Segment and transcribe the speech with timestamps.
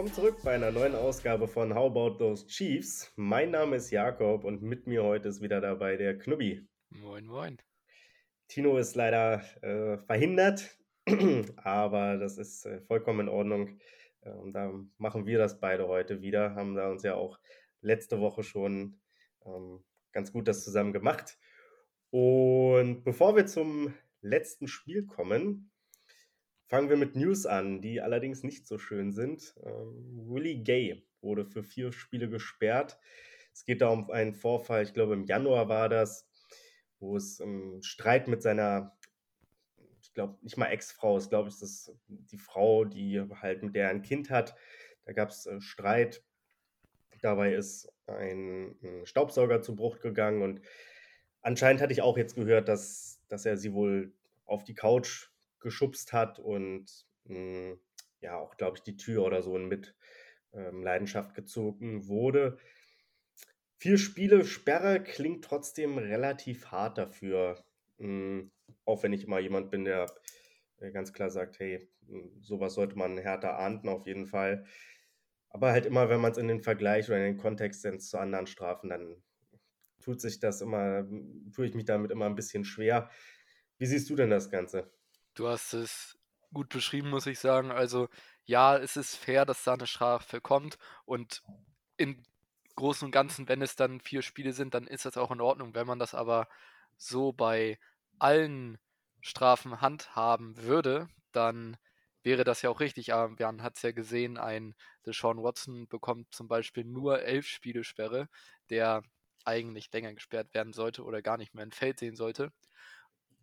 [0.00, 3.12] willkommen zurück bei einer neuen Ausgabe von How About Those Chiefs.
[3.16, 6.66] Mein Name ist Jakob und mit mir heute ist wieder dabei der Knubbi.
[6.88, 7.58] Moin, moin.
[8.48, 10.78] Tino ist leider äh, verhindert,
[11.56, 13.78] aber das ist äh, vollkommen in Ordnung.
[14.22, 17.38] Ähm, da machen wir das beide heute wieder, haben da uns ja auch
[17.82, 18.98] letzte Woche schon
[19.44, 21.38] ähm, ganz gut das zusammen gemacht.
[22.08, 25.69] Und bevor wir zum letzten Spiel kommen,
[26.70, 29.54] fangen wir mit News an, die allerdings nicht so schön sind.
[29.64, 32.96] Ähm, Willie Gay wurde für vier Spiele gesperrt.
[33.52, 36.28] Es geht da um einen Vorfall, ich glaube im Januar war das,
[37.00, 38.96] wo es um Streit mit seiner,
[40.00, 43.86] ich glaube nicht mal Ex-Frau, ist glaube ich das die Frau, die halt mit der
[43.86, 44.54] er ein Kind hat.
[45.04, 46.22] Da gab es äh, Streit.
[47.20, 50.60] Dabei ist ein, ein Staubsauger zu Bruch gegangen und
[51.42, 54.14] anscheinend hatte ich auch jetzt gehört, dass, dass er sie wohl
[54.46, 55.29] auf die Couch
[55.60, 57.80] geschubst hat und mh, hm,
[58.20, 59.94] ja auch, glaube ich, die Tür oder so mit
[60.52, 62.58] ähm, Leidenschaft gezogen wurde.
[63.76, 67.64] Vier Spiele Sperre klingt trotzdem relativ hart dafür.
[67.98, 68.50] Mh, hm,
[68.84, 70.06] auch wenn ich immer jemand bin, der
[70.78, 74.64] äh, ganz klar sagt, hey, hm, sowas sollte man härter ahnden auf jeden Fall.
[75.50, 78.18] Aber halt immer, wenn man es in den Vergleich oder in den Kontext setzt zu
[78.18, 79.22] anderen Strafen, dann
[80.00, 81.06] tut sich das immer,
[81.52, 83.10] tue ich mich damit immer ein bisschen schwer.
[83.78, 84.92] Wie siehst du denn das Ganze?
[85.40, 86.18] Du hast es
[86.52, 87.70] gut beschrieben, muss ich sagen.
[87.70, 88.10] Also
[88.44, 91.42] ja, es ist fair, dass da eine Strafe kommt und
[91.96, 92.22] im
[92.76, 95.74] Großen und Ganzen, wenn es dann vier Spiele sind, dann ist das auch in Ordnung.
[95.74, 96.46] Wenn man das aber
[96.98, 97.78] so bei
[98.18, 98.76] allen
[99.22, 101.78] Strafen handhaben würde, dann
[102.22, 103.14] wäre das ja auch richtig.
[103.14, 104.74] Aber man hat es ja gesehen, ein
[105.06, 108.28] Deshaun Watson bekommt zum Beispiel nur elf Spiele Sperre,
[108.68, 109.02] der
[109.46, 112.52] eigentlich länger gesperrt werden sollte oder gar nicht mehr ein Feld sehen sollte.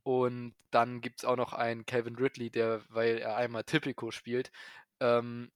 [0.07, 4.53] Und dann gibt es auch noch einen Calvin Ridley, der, weil er einmal Typico spielt,
[5.01, 5.51] ähm,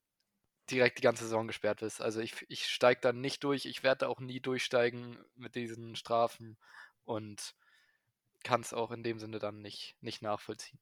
[0.69, 2.01] direkt die ganze Saison gesperrt ist.
[2.01, 6.57] Also ich, ich steige dann nicht durch, ich werde auch nie durchsteigen mit diesen Strafen
[7.05, 7.55] und
[8.43, 10.81] kann es auch in dem Sinne dann nicht, nicht nachvollziehen.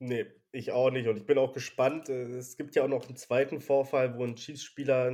[0.00, 1.08] Nee, ich auch nicht.
[1.08, 2.10] Und ich bin auch gespannt.
[2.10, 5.10] Es gibt ja auch noch einen zweiten Vorfall, wo ein Chiefs-Spieler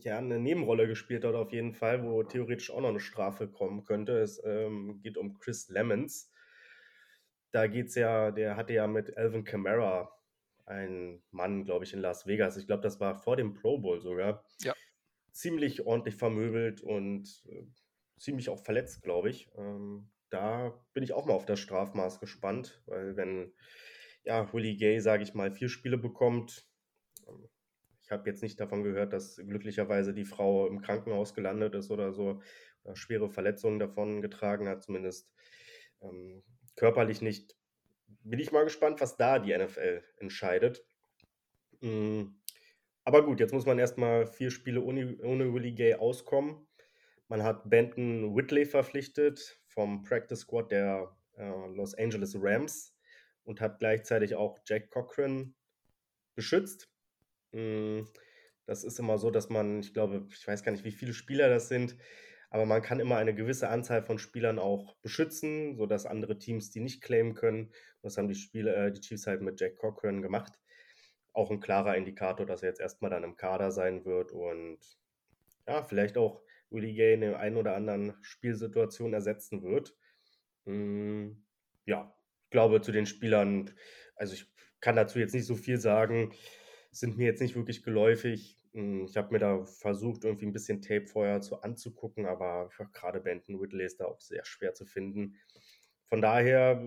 [0.00, 3.84] ja, eine Nebenrolle gespielt hat, auf jeden Fall, wo theoretisch auch noch eine Strafe kommen
[3.84, 4.18] könnte.
[4.18, 6.32] Es ähm, geht um Chris Lemons
[7.50, 10.12] da geht es ja, der hatte ja mit Alvin Kamara
[10.66, 12.56] einen Mann, glaube ich, in Las Vegas.
[12.56, 14.44] Ich glaube, das war vor dem Pro Bowl sogar.
[14.60, 14.74] Ja.
[15.32, 17.64] Ziemlich ordentlich vermöbelt und äh,
[18.18, 19.50] ziemlich auch verletzt, glaube ich.
[19.56, 23.52] Ähm, da bin ich auch mal auf das Strafmaß gespannt, weil wenn
[24.24, 26.68] ja, Willie Gay, sage ich mal, vier Spiele bekommt,
[27.26, 27.48] ähm,
[28.02, 32.12] ich habe jetzt nicht davon gehört, dass glücklicherweise die Frau im Krankenhaus gelandet ist oder
[32.12, 32.40] so,
[32.84, 35.30] oder schwere Verletzungen davon getragen hat, zumindest.
[36.00, 36.42] Ähm,
[36.78, 37.56] körperlich nicht.
[38.22, 40.84] Bin ich mal gespannt, was da die NFL entscheidet.
[41.80, 42.40] Hm,
[43.04, 46.66] aber gut, jetzt muss man erstmal vier Spiele ohne, ohne Willie Gay auskommen.
[47.28, 52.94] Man hat Benton Whitley verpflichtet vom Practice Squad der äh, Los Angeles Rams
[53.44, 55.54] und hat gleichzeitig auch Jack Cochran
[56.34, 56.88] beschützt.
[57.52, 58.08] Hm,
[58.66, 61.48] das ist immer so, dass man, ich glaube, ich weiß gar nicht, wie viele Spieler
[61.48, 61.96] das sind,
[62.50, 66.80] aber man kann immer eine gewisse Anzahl von Spielern auch beschützen, sodass andere Teams die
[66.80, 67.72] nicht claimen können.
[68.02, 70.58] Das haben die, Spiele, äh, die Chiefs halt mit Jack Cochran gemacht.
[71.32, 74.78] Auch ein klarer Indikator, dass er jetzt erstmal dann im Kader sein wird und
[75.66, 79.94] ja, vielleicht auch Willie Gay in der einen oder anderen Spielsituation ersetzen wird.
[80.64, 81.42] Hm,
[81.84, 83.70] ja, ich glaube, zu den Spielern,
[84.16, 84.46] also ich
[84.80, 86.32] kann dazu jetzt nicht so viel sagen,
[86.90, 88.57] sind mir jetzt nicht wirklich geläufig.
[88.72, 93.20] Hm, ich habe mir da versucht, irgendwie ein bisschen Tape vorher zu anzugucken, aber gerade
[93.20, 95.36] Benton Whitley ist da auch sehr schwer zu finden.
[96.06, 96.82] Von daher,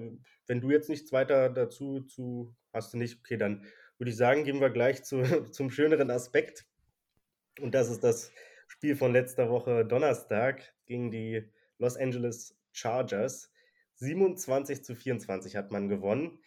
[0.47, 3.65] wenn du jetzt nichts weiter dazu zu hast du nicht, okay, dann
[3.97, 6.65] würde ich sagen, gehen wir gleich zu, zum schöneren Aspekt.
[7.59, 8.31] Und das ist das
[8.67, 11.47] Spiel von letzter Woche Donnerstag gegen die
[11.77, 13.51] Los Angeles Chargers.
[13.95, 16.39] 27 zu 24 hat man gewonnen.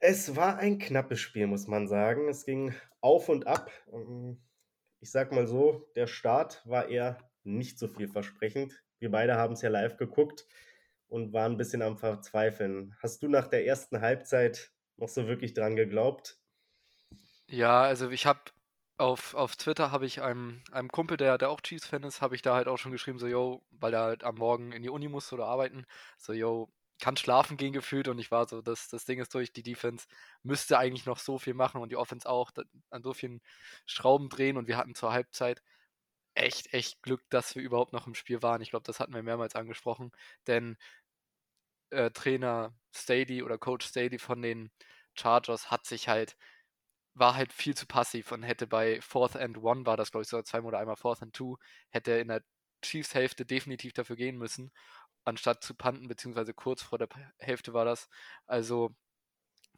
[0.00, 2.28] Es war ein knappes Spiel, muss man sagen.
[2.28, 3.70] Es ging auf und ab.
[3.92, 4.42] Ähm,
[5.00, 8.82] ich sag mal so, der Start war eher nicht so vielversprechend.
[8.98, 10.46] Wir beide haben es ja live geguckt
[11.08, 12.96] und waren ein bisschen am Verzweifeln.
[13.02, 16.38] Hast du nach der ersten Halbzeit noch so wirklich dran geglaubt?
[17.48, 18.40] Ja, also ich habe
[18.96, 22.42] auf, auf Twitter habe ich einem, einem Kumpel, der, der auch Chiefs-Fan ist, habe ich
[22.42, 25.08] da halt auch schon geschrieben, so, yo, weil er halt am Morgen in die Uni
[25.08, 25.86] musste oder arbeiten,
[26.18, 26.70] so, yo,
[27.00, 30.06] kann schlafen gehen gefühlt und ich war so, das, das Ding ist durch, die Defense
[30.42, 32.50] müsste eigentlich noch so viel machen und die Offense auch
[32.90, 33.40] an so vielen
[33.86, 35.62] Schrauben drehen und wir hatten zur Halbzeit
[36.34, 38.62] echt, echt Glück, dass wir überhaupt noch im Spiel waren.
[38.62, 40.12] Ich glaube, das hatten wir mehrmals angesprochen,
[40.46, 40.76] denn
[41.90, 44.70] äh, Trainer Staley oder Coach Staley von den
[45.14, 46.36] Chargers hat sich halt
[47.14, 50.28] war halt viel zu passiv und hätte bei Fourth and One, war das glaube ich
[50.28, 51.56] so zweimal oder einmal Fourth and Two,
[51.90, 52.42] hätte in der
[52.82, 54.72] Chiefs-Hälfte definitiv dafür gehen müssen,
[55.24, 57.08] anstatt zu panten, beziehungsweise kurz vor der
[57.38, 58.08] Hälfte war das.
[58.46, 58.94] Also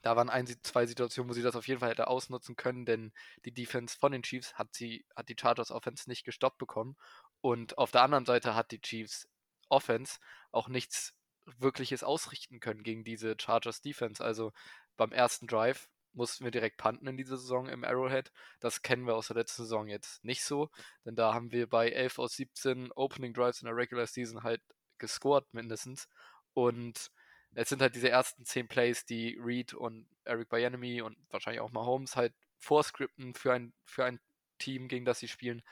[0.03, 3.13] da waren ein, zwei Situationen, wo sie das auf jeden Fall hätte ausnutzen können, denn
[3.45, 6.97] die Defense von den Chiefs hat sie, hat die Chargers Offense nicht gestoppt bekommen.
[7.41, 9.29] Und auf der anderen Seite hat die Chiefs
[9.69, 10.19] Offense
[10.51, 11.15] auch nichts
[11.59, 14.23] wirkliches ausrichten können gegen diese Chargers Defense.
[14.23, 14.53] Also
[14.97, 18.33] beim ersten Drive mussten wir direkt panten in dieser Saison im Arrowhead.
[18.61, 20.69] Das kennen wir aus der letzten Saison jetzt nicht so,
[21.05, 24.63] denn da haben wir bei 11 aus 17 Opening Drives in der Regular Season halt
[25.03, 26.09] gescored mindestens.
[26.55, 27.11] Und
[27.55, 31.73] es sind halt diese ersten 10 Plays, die Reed und Eric Bienemy und wahrscheinlich auch
[31.73, 34.21] Mahomes halt vorscripten für ein, für ein
[34.59, 35.63] Team, gegen das sie spielen.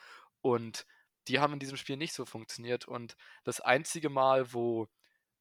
[0.43, 0.85] Und
[1.29, 2.87] die haben in diesem Spiel nicht so funktioniert.
[2.87, 4.89] Und das einzige Mal, wo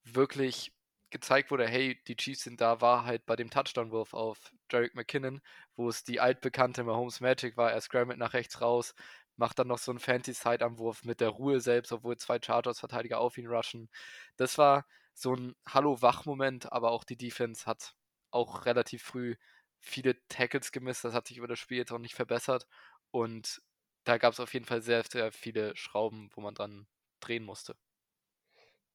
[0.04, 0.72] wirklich
[1.10, 5.42] gezeigt wurde, hey, die Chiefs sind da, war halt bei dem Touchdown-Wurf auf Jarek McKinnon,
[5.76, 7.72] wo es die altbekannte Mahomes Magic war.
[7.72, 8.94] Er scrambled nach rechts raus,
[9.40, 13.38] macht dann noch so einen fancy Side-Anwurf mit der Ruhe selbst, obwohl zwei Chargers-Verteidiger auf
[13.38, 13.90] ihn rushen.
[14.38, 17.96] Das war so ein Hallo-Wach-Moment, aber auch die Defense hat
[18.32, 19.36] auch relativ früh
[19.80, 21.04] viele Tackles gemisst.
[21.04, 22.68] Das hat sich über das Spiel jetzt auch nicht verbessert.
[23.12, 23.62] Und
[24.04, 26.88] da gab es auf jeden Fall sehr, sehr viele Schrauben, wo man dran
[27.22, 27.76] drehen musste.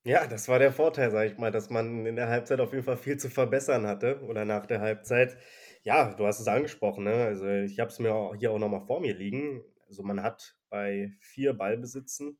[0.06, 2.84] Ja, das war der Vorteil, sage ich mal, dass man in der Halbzeit auf jeden
[2.84, 5.38] Fall viel zu verbessern hatte oder nach der Halbzeit.
[5.82, 7.24] Ja, du hast es angesprochen, ne?
[7.24, 9.64] Also ich habe es mir hier auch nochmal vor mir liegen.
[9.94, 12.36] Also man hat bei vier Ballbesitzen,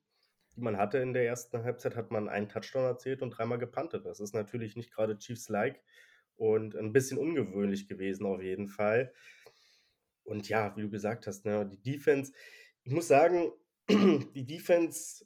[0.57, 4.07] die man hatte in der ersten Halbzeit, hat man einen Touchdown erzählt und dreimal gepantet.
[4.07, 5.81] Das ist natürlich nicht gerade Chiefs-like
[6.35, 9.15] und ein bisschen ungewöhnlich gewesen auf jeden Fall.
[10.25, 12.33] Und ja, wie du gesagt hast, ne, die Defense,
[12.83, 13.53] ich muss sagen,
[13.89, 15.25] die Defense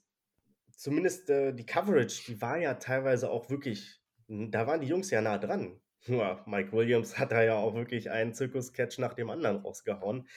[0.77, 5.23] zumindest äh, die Coverage, die war ja teilweise auch wirklich, da waren die Jungs ja
[5.23, 5.81] nah dran.
[6.07, 10.29] Nur Mike Williams hat da ja auch wirklich einen Zirkus-Catch nach dem anderen rausgehauen.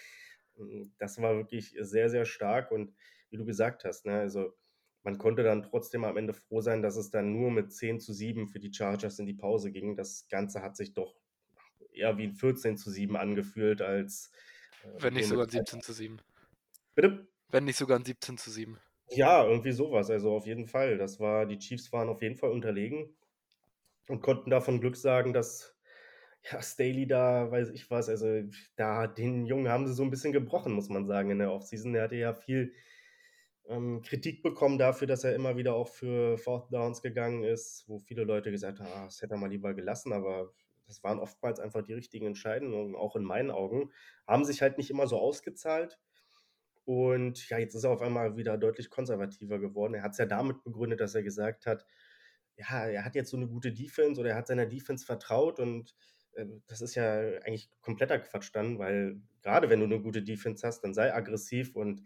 [0.98, 2.94] Das war wirklich sehr, sehr stark und
[3.30, 4.54] wie du gesagt hast, ne, also
[5.04, 8.14] man konnte dann trotzdem am Ende froh sein, dass es dann nur mit 10 zu
[8.14, 9.96] 7 für die Chargers in die Pause ging.
[9.96, 11.16] Das Ganze hat sich doch
[11.92, 14.32] eher wie ein 14 zu 7 angefühlt, als.
[14.84, 16.22] Äh, Wenn nicht sogar 17 zu 7.
[16.96, 17.28] Bitte?
[17.50, 18.78] Wenn nicht sogar ein 17 zu 7.
[19.10, 20.10] Ja, irgendwie sowas.
[20.10, 20.98] Also auf jeden Fall.
[20.98, 23.16] Das war, die Chiefs waren auf jeden Fall unterlegen
[24.08, 25.76] und konnten davon Glück sagen, dass
[26.50, 28.42] ja, Staley da, weiß ich was, also
[28.76, 31.94] da den Jungen haben sie so ein bisschen gebrochen, muss man sagen, in der Offseason.
[31.94, 32.74] Der hatte ja viel
[33.68, 38.00] ähm, Kritik bekommen dafür, dass er immer wieder auch für Fourth Downs gegangen ist, wo
[38.00, 40.52] viele Leute gesagt haben, ah, das hätte er mal lieber gelassen, aber
[40.88, 43.92] das waren oftmals einfach die richtigen Entscheidungen, auch in meinen Augen.
[44.28, 46.00] Haben sich halt nicht immer so ausgezahlt.
[46.86, 49.94] Und ja, jetzt ist er auf einmal wieder deutlich konservativer geworden.
[49.94, 51.86] Er hat es ja damit begründet, dass er gesagt hat,
[52.58, 55.96] ja, er hat jetzt so eine gute Defense oder er hat seiner Defense vertraut und
[56.68, 60.82] das ist ja eigentlich kompletter Quatsch dann, weil gerade wenn du eine gute Defense hast,
[60.82, 62.04] dann sei aggressiv und,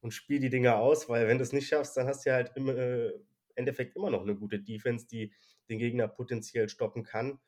[0.00, 2.36] und spiel die Dinge aus, weil wenn du es nicht schaffst, dann hast du ja
[2.36, 3.12] halt im äh,
[3.54, 5.32] Endeffekt immer noch eine gute Defense, die
[5.68, 7.38] den Gegner potenziell stoppen kann.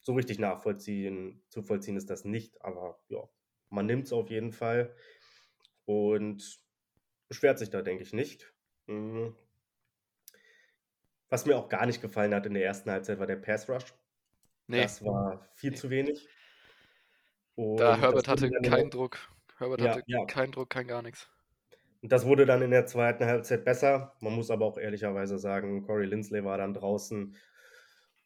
[0.00, 3.28] So richtig nachvollziehen, zu vollziehen ist das nicht, aber ja,
[3.70, 4.94] man nimmt es auf jeden Fall
[5.84, 6.60] und
[7.28, 8.52] beschwert sich da, denke ich, nicht.
[8.86, 9.34] Mhm.
[11.30, 13.94] Was mir auch gar nicht gefallen hat in der ersten Halbzeit, war der Pass Rush.
[14.66, 14.82] Nee.
[14.82, 15.76] Das war viel nee.
[15.76, 16.28] zu wenig.
[17.54, 19.18] Und da Herbert hatte keinen Druck.
[19.58, 20.24] Herbert ja, hatte ja.
[20.24, 21.28] keinen Druck, kein gar nichts.
[22.02, 24.14] Und das wurde dann in der zweiten Halbzeit besser.
[24.20, 27.34] Man muss aber auch ehrlicherweise sagen, Corey Lindsley war dann draußen.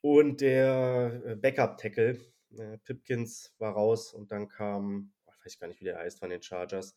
[0.01, 2.19] Und der äh, Backup-Tackle,
[2.57, 4.13] äh, Pipkins, war raus.
[4.13, 6.97] Und dann kam, ich weiß gar nicht, wie der heißt von den Chargers,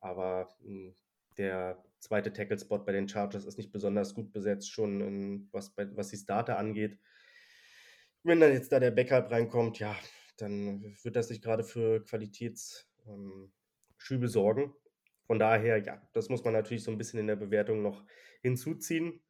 [0.00, 0.94] aber hm,
[1.36, 5.86] der zweite Tackle-Spot bei den Chargers ist nicht besonders gut besetzt, schon in, was, bei,
[5.96, 6.98] was die Starter angeht.
[8.28, 9.96] Wenn dann jetzt da der Backup reinkommt, ja,
[10.36, 13.48] dann wird das nicht gerade für Qualitätsschübe
[14.10, 14.74] ähm, sorgen.
[15.26, 18.04] Von daher, ja, das muss man natürlich so ein bisschen in der Bewertung noch
[18.42, 19.22] hinzuziehen.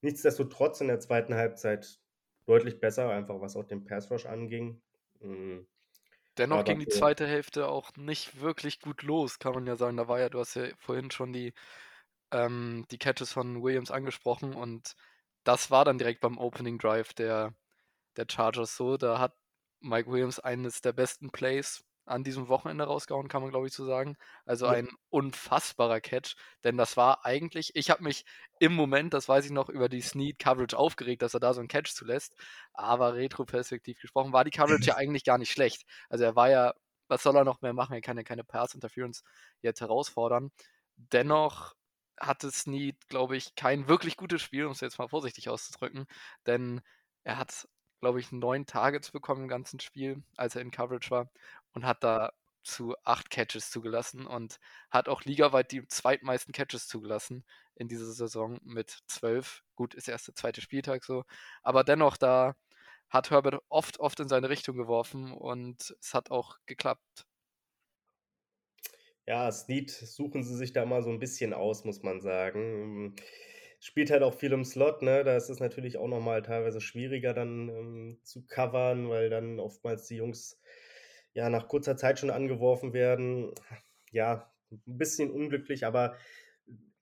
[0.00, 2.00] Nichtsdestotrotz in der zweiten Halbzeit
[2.46, 4.80] deutlich besser, einfach was auch den Pass Rush anging.
[5.20, 5.66] Hm,
[6.38, 9.96] Dennoch ging die zweite Hälfte auch nicht wirklich gut los, kann man ja sagen.
[9.96, 11.52] Da war ja, du hast ja vorhin schon die,
[12.30, 14.94] ähm, die Catches von Williams angesprochen und
[15.42, 17.54] das war dann direkt beim Opening Drive der,
[18.16, 18.96] der Chargers so.
[18.96, 19.34] Da hat
[19.80, 23.84] Mike Williams eines der besten Plays an diesem Wochenende rausgehauen, kann man glaube ich so
[23.84, 24.16] sagen.
[24.44, 24.72] Also ja.
[24.72, 28.24] ein unfassbarer Catch, denn das war eigentlich, ich habe mich
[28.60, 31.60] im Moment, das weiß ich noch, über die Snead Coverage aufgeregt, dass er da so
[31.60, 32.36] einen Catch zulässt,
[32.72, 35.84] aber retroperspektiv gesprochen war die Coverage ja eigentlich gar nicht schlecht.
[36.08, 36.74] Also er war ja,
[37.08, 37.94] was soll er noch mehr machen?
[37.94, 39.22] Er kann ja keine Pass Interference
[39.60, 40.52] jetzt herausfordern.
[40.96, 41.74] Dennoch
[42.18, 46.06] hatte Snead, glaube ich, kein wirklich gutes Spiel, um es jetzt mal vorsichtig auszudrücken,
[46.46, 46.80] denn
[47.24, 47.68] er hat
[48.00, 51.30] glaube ich, neun Targets bekommen im ganzen Spiel, als er in Coverage war
[51.72, 54.58] und hat da zu acht Catches zugelassen und
[54.90, 57.44] hat auch ligaweit die zweitmeisten Catches zugelassen
[57.76, 59.62] in dieser Saison mit zwölf.
[59.76, 61.24] Gut, ist erst der zweite Spieltag so.
[61.62, 62.56] Aber dennoch, da
[63.08, 67.26] hat Herbert oft, oft in seine Richtung geworfen und es hat auch geklappt.
[69.26, 73.14] Ja, Snead suchen sie sich da mal so ein bisschen aus, muss man sagen.
[73.80, 75.22] Spielt halt auch viel im Slot, ne?
[75.24, 80.06] Da ist es natürlich auch nochmal teilweise schwieriger dann ähm, zu covern, weil dann oftmals
[80.06, 80.60] die Jungs
[81.34, 83.52] ja nach kurzer Zeit schon angeworfen werden.
[84.10, 86.16] Ja, ein bisschen unglücklich, aber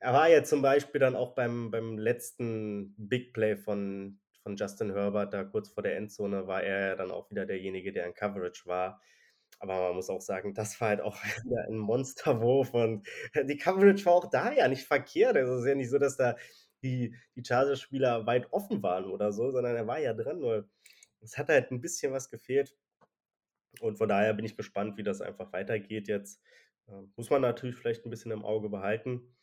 [0.01, 4.93] er war ja zum Beispiel dann auch beim, beim letzten Big Play von, von Justin
[4.93, 8.15] Herbert, da kurz vor der Endzone, war er ja dann auch wieder derjenige, der in
[8.15, 9.01] Coverage war.
[9.61, 13.07] Aber man muss auch sagen, das war halt auch wieder ein Monsterwurf und
[13.49, 15.37] die Coverage war auch da ja nicht verkehrt.
[15.37, 16.37] Also es ist ja nicht so, dass da
[16.85, 20.39] die, die Chargers-Spieler weit offen waren oder so, sondern er war ja dran.
[20.39, 20.69] Nur
[21.21, 22.77] es hat halt ein bisschen was gefehlt.
[23.81, 26.41] Und von daher bin ich gespannt, wie das einfach weitergeht jetzt.
[26.89, 29.35] Ähm, muss man natürlich vielleicht ein bisschen im Auge behalten.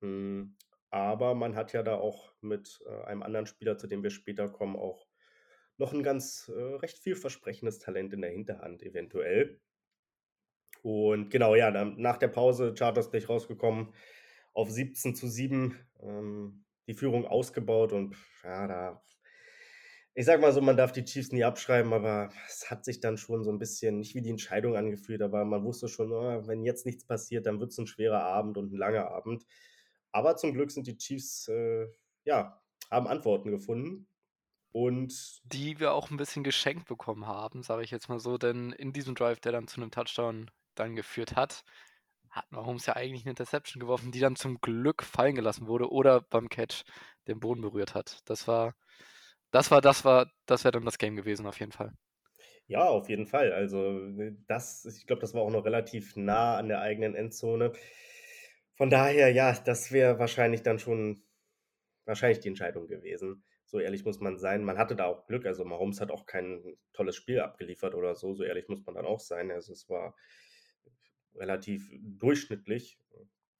[0.00, 0.56] Hm,
[0.90, 4.48] aber man hat ja da auch mit äh, einem anderen Spieler, zu dem wir später
[4.48, 5.06] kommen, auch
[5.78, 9.60] noch ein ganz äh, recht vielversprechendes Talent in der Hinterhand, eventuell.
[10.82, 13.92] Und genau, ja, nach der Pause Chargers gleich rausgekommen
[14.52, 19.02] auf 17 zu 7, ähm, die Führung ausgebaut und ja, da
[20.18, 23.18] ich sag mal so, man darf die Chiefs nie abschreiben, aber es hat sich dann
[23.18, 26.64] schon so ein bisschen nicht wie die Entscheidung angefühlt, aber man wusste schon, oh, wenn
[26.64, 29.44] jetzt nichts passiert, dann wird es ein schwerer Abend und ein langer Abend.
[30.12, 31.88] Aber zum Glück sind die Chiefs, äh,
[32.24, 34.08] ja, haben Antworten gefunden.
[34.72, 38.72] Und die wir auch ein bisschen geschenkt bekommen haben, sage ich jetzt mal so, denn
[38.72, 41.62] in diesem Drive, der dann zu einem Touchdown dann geführt hat,
[42.36, 46.20] hat Mahomes ja eigentlich eine Interception geworfen, die dann zum Glück fallen gelassen wurde oder
[46.20, 46.84] beim Catch
[47.28, 48.20] den Boden berührt hat.
[48.26, 48.74] Das war
[49.50, 51.92] das war das war das wäre dann das Game gewesen auf jeden Fall.
[52.68, 53.52] Ja, auf jeden Fall.
[53.52, 57.72] Also, ne, das ich glaube, das war auch noch relativ nah an der eigenen Endzone.
[58.74, 61.22] Von daher, ja, das wäre wahrscheinlich dann schon
[62.04, 63.44] wahrscheinlich die Entscheidung gewesen.
[63.64, 64.64] So ehrlich muss man sein.
[64.64, 65.46] Man hatte da auch Glück.
[65.46, 68.34] Also Mahomes hat auch kein tolles Spiel abgeliefert oder so.
[68.34, 69.50] So ehrlich muss man dann auch sein.
[69.50, 70.14] Also es war
[71.38, 72.98] relativ durchschnittlich.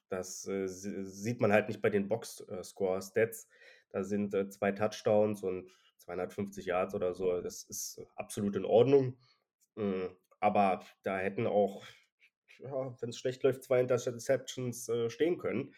[0.08, 3.48] Das äh, sieht man halt nicht bei den Box-Score-Stats.
[3.90, 7.40] Da sind äh, zwei Touchdowns und 250 Yards oder so.
[7.40, 9.16] Das ist absolut in Ordnung.
[9.74, 10.10] Mhm.
[10.38, 11.84] Aber da hätten auch,
[12.58, 15.74] ja, wenn es schlecht läuft, zwei Interceptions äh, stehen können.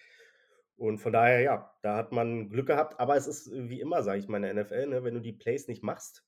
[0.77, 3.01] Und von daher, ja, da hat man Glück gehabt.
[3.01, 5.33] Aber es ist wie immer, sage ich mal, in der NFL, ne, wenn du die
[5.33, 6.25] Plays nicht machst,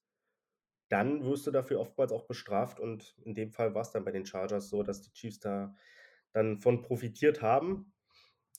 [0.90, 2.80] dann wirst du dafür oftmals auch bestraft.
[2.80, 5.74] Und in dem Fall war es dann bei den Chargers so, dass die Chiefs da
[6.32, 7.92] dann von profitiert haben.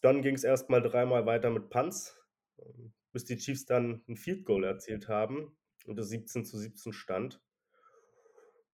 [0.01, 2.17] Dann ging es erstmal dreimal weiter mit Punts,
[2.57, 6.93] ähm, bis die Chiefs dann ein Field Goal erzielt haben und es 17 zu 17
[6.93, 7.41] stand.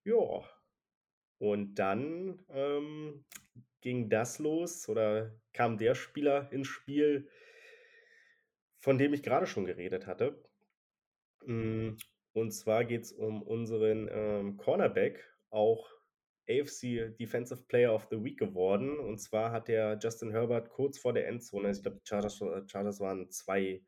[0.04, 0.44] Ja,
[1.40, 3.26] und dann ähm,
[3.82, 7.28] ging das los oder kam der Spieler ins Spiel,
[8.80, 10.44] von dem ich gerade schon geredet hatte.
[12.38, 15.90] Und zwar geht es um unseren ähm, Cornerback, auch
[16.48, 19.00] AFC Defensive Player of the Week geworden.
[19.00, 23.00] Und zwar hat der Justin Herbert kurz vor der Endzone, ich glaube, die Chargers, Chargers
[23.00, 23.82] waren zwei,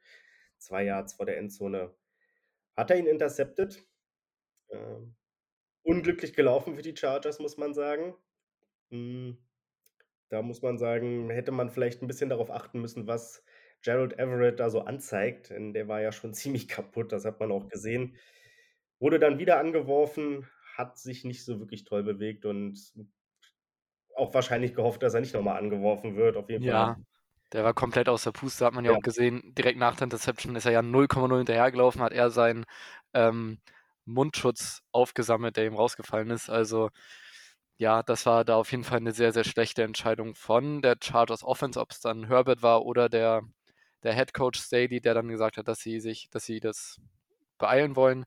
[0.58, 1.94] zwei Yards vor der Endzone,
[2.76, 3.86] hat er ihn intercepted.
[4.72, 5.16] Ähm,
[5.84, 8.16] unglücklich gelaufen für die Chargers, muss man sagen.
[8.90, 9.34] Mm,
[10.30, 13.44] da muss man sagen, hätte man vielleicht ein bisschen darauf achten müssen, was
[13.84, 17.52] Gerald Everett da so anzeigt, denn der war ja schon ziemlich kaputt, das hat man
[17.52, 18.16] auch gesehen.
[19.00, 22.78] Wurde dann wieder angeworfen, hat sich nicht so wirklich toll bewegt und
[24.16, 26.38] auch wahrscheinlich gehofft, dass er nicht nochmal angeworfen wird.
[26.38, 27.04] Auf jeden ja, Fall.
[27.54, 29.54] der war komplett aus der Puste, hat man ja, ja, auch gesehen.
[29.56, 32.66] Direkt nach der Interception ist er ja 0,0 hinterhergelaufen, hat er seinen
[33.14, 33.60] ähm,
[34.06, 36.50] Mundschutz aufgesammelt, der ihm rausgefallen ist.
[36.50, 36.90] Also
[37.78, 41.44] ja, das war da auf jeden Fall eine sehr, sehr schlechte Entscheidung von der Chargers
[41.46, 43.42] Offense, ob es dann Herbert war oder der,
[44.04, 47.00] der Head Coach Staley, der dann gesagt hat, dass sie sich, dass sie das
[47.58, 48.26] beeilen wollen.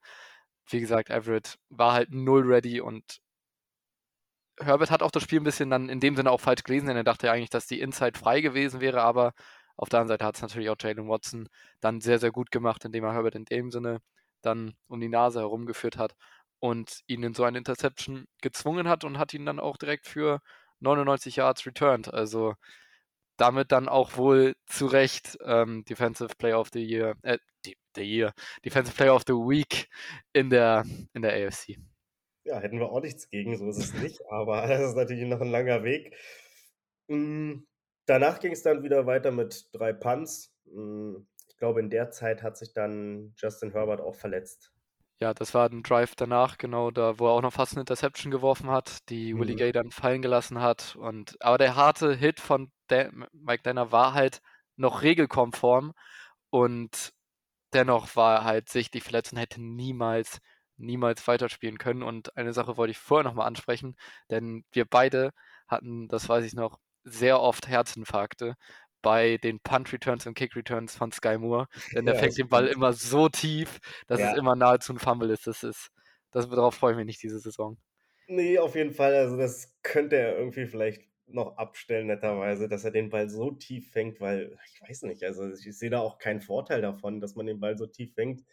[0.69, 3.21] Wie gesagt, Everett war halt null ready und
[4.61, 6.97] Herbert hat auch das Spiel ein bisschen dann in dem Sinne auch falsch gelesen, denn
[6.97, 9.33] er dachte eigentlich, dass die Inside frei gewesen wäre, aber
[9.76, 11.49] auf der anderen Seite hat es natürlich auch Jalen Watson
[11.81, 14.00] dann sehr, sehr gut gemacht, indem er Herbert in dem Sinne
[14.42, 16.14] dann um die Nase herumgeführt hat
[16.61, 20.40] und ihn in so eine Interception gezwungen hat und hat ihn dann auch direkt für
[20.81, 22.12] 99 Yards returned.
[22.12, 22.54] Also
[23.37, 27.38] damit dann auch wohl zu Recht ähm, Defensive Player of the Year, äh,
[27.95, 28.33] the Year,
[28.65, 29.89] Defensive Player of the Week
[30.33, 30.85] in der,
[31.15, 31.77] in der AFC.
[32.45, 35.41] Ja, hätten wir auch nichts gegen, so ist es nicht, aber das ist natürlich noch
[35.41, 36.17] ein langer Weg.
[37.09, 37.67] Hm,
[38.07, 40.55] danach ging es dann wieder weiter mit drei Punts.
[40.67, 44.73] Hm, ich glaube, in der Zeit hat sich dann Justin Herbert auch verletzt.
[45.21, 48.31] Ja, das war ein Drive danach, genau, da wo er auch noch fast 'ne Interception
[48.33, 49.57] geworfen hat, die Willie Mhm.
[49.57, 54.15] Gay dann fallen gelassen hat und aber der harte Hit von Da Mike Danna war
[54.15, 54.41] halt
[54.77, 55.93] noch regelkonform
[56.51, 57.13] und
[57.75, 60.38] dennoch war er halt sichtlich verletzt und hätte niemals
[60.79, 62.02] niemals weiterspielen können.
[62.02, 63.95] Und eine Sache wollte ich vorher noch mal ansprechen,
[64.31, 65.31] denn wir beide
[65.69, 68.55] hatten, das weiß ich noch, sehr oft Herzinfarkte
[69.02, 72.49] bei den Punt Returns und Kick Returns von Sky Moore, denn der Ja, fängt den
[72.49, 74.33] Ball immer so tief, dass es Ja.
[74.33, 75.47] immer nahezu 'n Fumble ist.
[75.47, 75.88] Das ist
[76.31, 77.76] das darauf freue ich mich nicht diese Saison.
[78.29, 79.14] Ne, auf jeden Fall.
[79.14, 83.91] Also, das könnte er irgendwie vielleicht noch abstellen netterweise, dass er den Ball so tief
[83.91, 87.47] fängt, weil ich weiß nicht, also, ich sehe da auch keinen Vorteil davon, dass man
[87.47, 88.45] den Ball so tief fängt.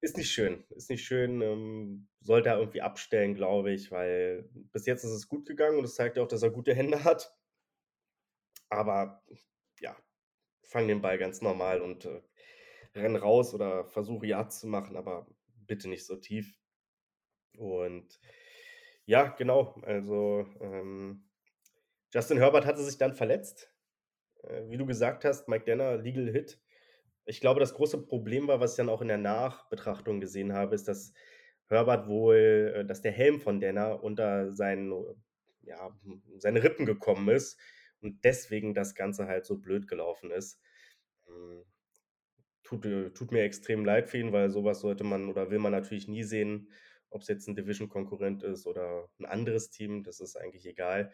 [0.00, 0.64] Ist nicht schön.
[0.70, 5.28] Ist nicht schön, ähm, sollte er irgendwie abstellen, glaube ich, weil bis jetzt ist es
[5.28, 7.34] gut gegangen und es zeigt ja auch, dass er gute Hände hat.
[8.68, 9.22] Aber
[9.80, 9.96] ja,
[10.62, 12.22] fang den Ball ganz normal und, äh,
[12.94, 15.26] renn raus oder versuche Yards zu machen, aber
[15.66, 16.58] bitte nicht so tief.
[17.58, 18.20] Und
[19.06, 21.24] ja, genau, also, ähm,
[22.12, 23.72] Justin Herbert hatte sich dann verletzt.
[24.44, 26.60] Äh, wie du gesagt hast, Mike Danna, Legal Hit.
[27.26, 30.74] Ich glaube, das große Problem war, was ich dann auch in der Nachbetrachtung gesehen habe,
[30.74, 31.12] ist, dass
[31.68, 34.92] Herbert wohl äh, dass der Helm von Danna unter seinen
[35.62, 35.90] ja,
[36.38, 37.58] seine Rippen gekommen ist
[38.00, 40.60] und deswegen das Ganze halt so blöd gelaufen ist.
[41.26, 41.64] Hm,
[42.62, 45.58] tut, äh tut mir extrem leid für ihn, weil so was sollte man oder will
[45.58, 46.70] man natürlich nie sehen,
[47.10, 51.12] ob's jetzt 'n Division-Konkurrent ist oder 'n anderes Team, das ist eigentlich egal.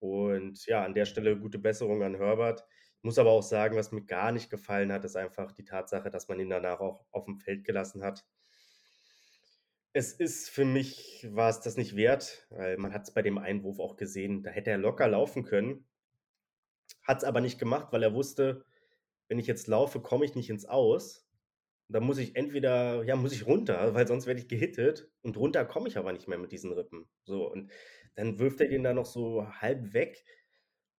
[0.00, 2.66] Und ja, an der Stelle gute Besserung an Herbert.
[3.02, 6.28] Muss aber auch sagen, was mir gar nicht gefallen hat, ist einfach die Tatsache, dass
[6.28, 8.24] man ihn danach auch aufm Feld gelassen hat.
[9.96, 13.94] Es ist für mich war's das nicht wert, weil man hat's bei dem Einwurf auch
[13.96, 15.86] gesehen, da hätte er locker laufen können.
[17.06, 18.64] Hat's aber nicht gemacht, weil er wusste:
[19.28, 21.23] „Wenn ich jetzt laufe, komme ich nicht ins Aus.
[21.90, 25.64] Dann muss ich entweder ja, muss ich runter, weil sonst werde ich gehittet und runter
[25.66, 27.70] komme ich aber nicht mehr mit diesen Rippen.“ So, und
[28.14, 30.24] dann wirft er den da noch so halb weg.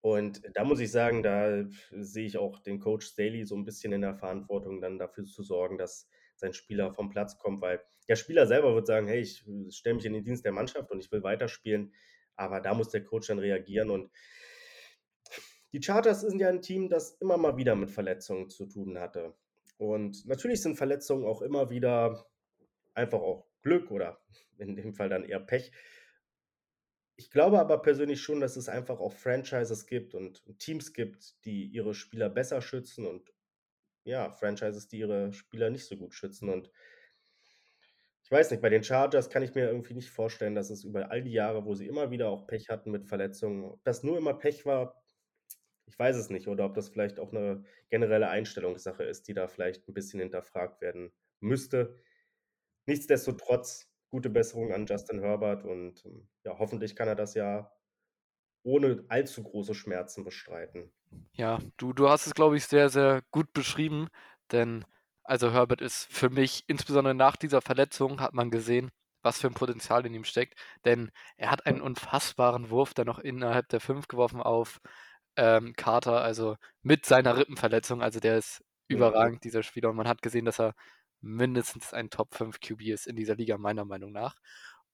[0.01, 3.93] Und da muss ich sagen, da sehe ich auch den Coach Staley so 'n bisschen
[3.93, 8.15] in der Verantwortung, dann dafür zu sorgen, dass sein Spieler vom Platz kommt, weil der
[8.17, 10.99] Spieler selber wird sagen: „Hey, ich, äh, stelle mich in den Dienst der Mannschaft und
[10.99, 11.93] ich will weiterspielen.“
[12.35, 14.11] Aber da muss der Coach dann reagieren und
[15.73, 19.35] die Chargers sind ja 'n Team, das immer mal wieder mit Verletzungen zu tun hatte.
[19.77, 22.25] Und natürlich sind Verletzungen auch immer wieder
[22.93, 24.19] einfach auch Glück oder
[24.57, 25.71] in dem Fall dann eher Pech.
[27.17, 31.65] Ich glaube aber persönlich schon, dass es einfach auch Franchises gibt und Teams gibt, die
[31.65, 33.33] ihre Spieler besser schützen und,
[34.03, 36.71] ja, Franchises, die ihre Spieler nicht so gut schützen und
[38.25, 41.11] ich weiß nicht, bei den Chargers kann ich mir irgendwie nicht vorstellen, dass es über
[41.11, 44.17] all die Jahre, wo sie immer wieder auch Pech hatten mit Verletzungen ob das nur
[44.17, 45.04] immer Pech war,
[45.87, 49.47] ich weiß es nicht, oder ob das vielleicht auch 'ne generelle Einstellungssache ist, die da
[49.47, 51.99] vielleicht 'n bisschen hinterfragt werden müsste.
[52.87, 57.77] Nichtsdestotrotz gute Besserung an Justin Herbert und, hm, ja, hoffentlich kann er das Jahr
[58.63, 60.91] ohne allzu große Schmerzen bestreiten.
[61.37, 64.07] Ja, du du hast es, glaube ich, sehr, sehr gut beschrieben,
[64.51, 64.85] denn
[65.27, 68.91] also, Herbert ist für mich insbesondere nach dieser Verletzung hat man gesehen,
[69.23, 73.19] was für 'n Potenzial in ihm steckt, denn er hat einen unfassbaren Wurf dann noch
[73.19, 74.79] innerhalb der 5 geworfen auf,
[75.37, 78.01] ähm, Carter, also, mit seiner Rippenverletzung.
[78.01, 79.15] Also, der ist Mhm.
[79.15, 80.73] überragend, dieser Spieler, und man hat gesehen, dass er
[81.21, 84.35] mindestens ein Top 5 QB ist in dieser Liga, meiner Meinung nach.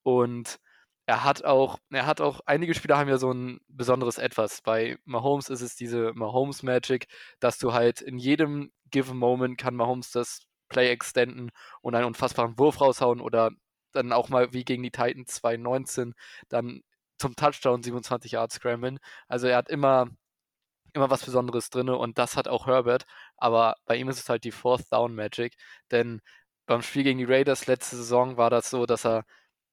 [0.04, 0.60] Und
[1.08, 4.62] er hat auch er hat auch einige Spieler haben ja so 'n besonderes Etwas.
[4.62, 7.08] Bei Mahomes ist es diese Mahomes Magic,
[7.40, 11.52] dass du halt in jedem given moment kann Mahomes das Play extenden
[11.82, 13.52] und einen unfassbaren Wurf raushauen oder
[13.94, 16.14] dann auch mal wie gegen die Titans 2019
[16.50, 16.82] dann
[17.20, 19.00] zum Touchdown 27 Yards scramblen.
[19.28, 20.08] Also, er hat immer
[20.94, 23.06] immer was Besonderes drinne und das hat auch Herbert,
[23.38, 25.56] aber bei ihm ist es halt die Fourth Down Magic,
[25.92, 26.22] denn
[26.66, 29.26] beim Spiel gegen die Raiders letzte Saison war das so, dass er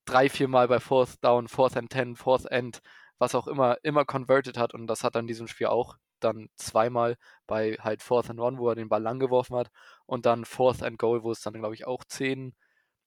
[0.06, 2.80] 3, viermal bei Fourth Down, Fourth and 10, Fourth End,
[3.18, 6.48] was auch immer, immer converted hat und das hat er in diesem Spiel auch dann
[6.56, 9.70] zweimal bei halt Fourth and One, wo er den Ball lang geworfen hat
[10.06, 12.54] und dann Fourth and Goal, wo es dann, glaube ich, auch 10,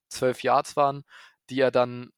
[0.10, 1.04] 12 Yards waren,
[1.50, 2.12] die er dann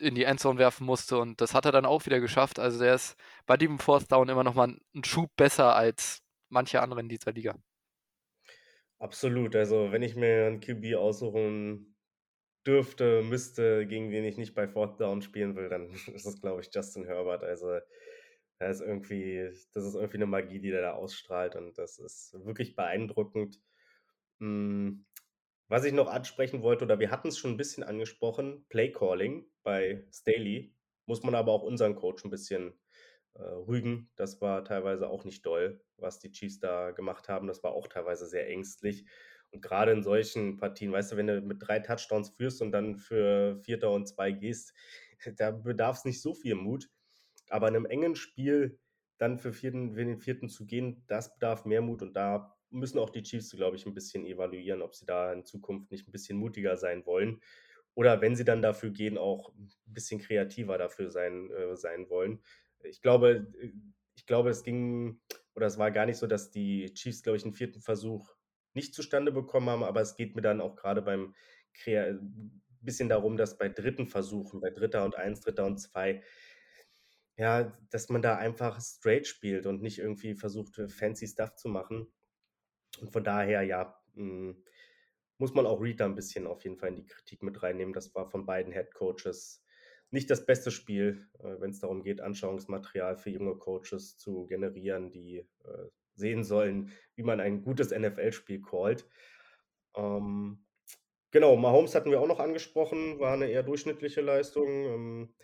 [0.00, 2.58] in die Endzone werfen musste und das hat er dann auch wieder geschafft.
[2.58, 6.20] Also, der ist bei dem Fourth Down immer noch mal 'n 'n Schub besser als
[6.48, 7.56] manche andere in dieser Liga.
[9.00, 9.56] Absolut.
[9.56, 11.96] Also, wenn ich mir 'n QB aussuchen
[12.66, 16.60] dürfte, müsste, gegen wen ich nicht bei Fourth Down spielen will, dann ist es, glaube
[16.62, 17.44] ich, Justin Herbert.
[17.44, 17.68] Also,
[18.60, 22.34] er ist irgendwie das ist irgendwie 'ne Magie, die der da ausstrahlt und das ist
[22.46, 23.60] wirklich beeindruckend.
[25.68, 30.06] Was ich noch ansprechen wollte oder wir hatten's schon 'n bisschen angesprochen, Play Calling bei
[30.12, 30.74] Staley.
[31.06, 32.80] Muss man aber auch unseren Coach 'n bisschen,
[33.34, 34.10] äh, rügen.
[34.16, 37.46] Das war teilweise auch nicht doll, was die Chiefs da gemacht haben.
[37.48, 39.06] Das war auch teilweise sehr ängstlich
[39.52, 42.96] Und gerade in solchen Partien, weißt du, wenn du mit drei Touchdowns führst und dann
[42.96, 44.74] für Vierter und zwei gehst,
[45.36, 46.90] da bedarf es nicht so viel Mut.
[47.50, 48.80] Aber in einem engen Spiel
[49.18, 52.98] dann für, vierten, für den vierten zu gehen, das bedarf mehr Mut und da müssen
[52.98, 56.12] auch die Chiefs, glaube ich, ein bisschen evaluieren, ob sie da in Zukunft nicht ein
[56.12, 57.40] bisschen mutiger sein wollen.
[57.94, 62.42] Oder wenn sie dann dafür gehen, auch ein bisschen kreativer dafür sein, äh, sein wollen.
[62.82, 63.46] Ich glaube,
[64.16, 65.20] ich glaube, es ging,
[65.54, 68.34] oder es war gar nicht so, dass die Chiefs, glaube ich, einen vierten Versuch
[68.74, 71.34] nicht zustande bekommen haben, aber es geht mir dann auch gerade beim
[71.72, 72.18] Krea
[72.84, 76.22] bisschen darum, dass bei dritten Versuchen, bei Dritter und Eins, Dritter und Zwei,
[77.36, 82.06] ja, dass man da einfach straight spielt und nicht irgendwie versucht, fancy Stuff zu machen.
[83.00, 84.62] Und von daher, ja, hm,
[85.38, 87.92] muss man auch da ein bisschen auf jeden Fall in die Kritik mit reinnehmen.
[87.92, 89.64] Das war von beiden Head Coaches
[90.10, 95.10] nicht das beste Spiel, äh, wenn es darum geht, Anschauungsmaterial für junge Coaches zu generieren,
[95.10, 99.08] die äh, sehen sollen, wie man ein gutes NFL-Spiel callt.
[99.96, 100.64] Ähm,
[101.32, 104.68] genau, Mahomes hatten wir auch noch angesprochen, war eine eher durchschnittliche Leistung.
[104.68, 105.34] Ähm,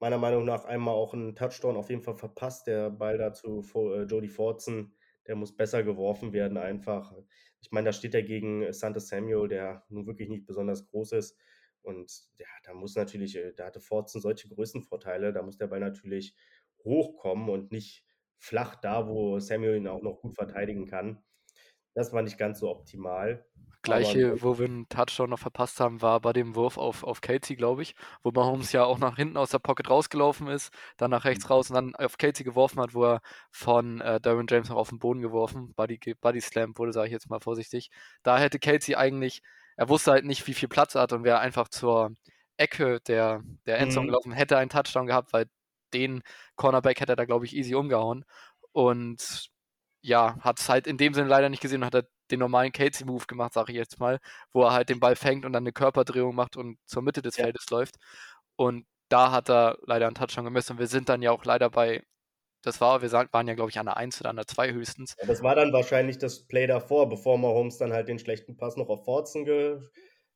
[0.00, 2.66] meiner Meinung nach einmal auch einen Touchdown auf jeden Fall verpasst.
[2.66, 4.92] Der Ball dazu äh, Jody Fortson,
[5.30, 7.14] der muss besser geworfen werden einfach.
[7.60, 11.38] Ich meine, da steht er gegen Santa Samuel, der nun wirklich nicht besonders groß ist.
[11.82, 15.78] Und ja, da muss natürlich, äh, da hatte Forzen solche Größenvorteile, da muss der Ball
[15.78, 16.34] natürlich
[16.82, 18.04] hochkommen und nicht
[18.38, 21.22] flach da, wo Samuel ihn auch noch gut verteidigen kann.
[21.94, 23.44] Das war nicht ganz so optimal.
[23.82, 27.56] Gleiche, wo wir einen Touchdown noch verpasst haben, war bei dem Wurf auf, auf Casey,
[27.56, 31.24] glaube ich, wo Mahomes ja auch nach hinten aus der Pocket rausgelaufen ist, dann nach
[31.24, 31.52] rechts mhm.
[31.52, 34.90] raus und dann auf Casey geworfen hat, wo er von äh, Darren James noch auf
[34.90, 37.90] den Boden geworfen, Body, Body Slam wurde, sage ich jetzt mal vorsichtig.
[38.22, 39.40] Da hätte Casey eigentlich
[39.80, 42.14] er wusste halt nicht, wie viel Platz er hat und wäre einfach zur
[42.58, 44.08] Ecke der, der Endzone mhm.
[44.08, 45.46] gelaufen, hätte einen Touchdown gehabt, weil
[45.94, 46.22] den
[46.56, 48.26] Cornerback hätte er da, glaube ich, easy umgehauen.
[48.72, 49.48] Und
[50.02, 52.72] ja, hat es halt in dem Sinne leider nicht gesehen und hat er den normalen
[52.72, 54.18] Casey-Move gemacht, sage ich jetzt mal,
[54.52, 57.36] wo er halt den Ball fängt und dann eine Körperdrehung macht und zur Mitte des
[57.36, 57.44] ja.
[57.44, 57.96] Feldes läuft.
[58.56, 60.74] Und da hat er leider einen Touchdown gemessen.
[60.74, 62.02] Und wir sind dann ja auch leider bei
[62.62, 65.16] das war, wir waren ja, glaube ich, an der 1 oder an der 2 höchstens.
[65.18, 68.76] Ja, das war dann wahrscheinlich das Play davor, bevor Mahomes dann halt den schlechten Pass
[68.76, 69.80] noch auf Forzen ge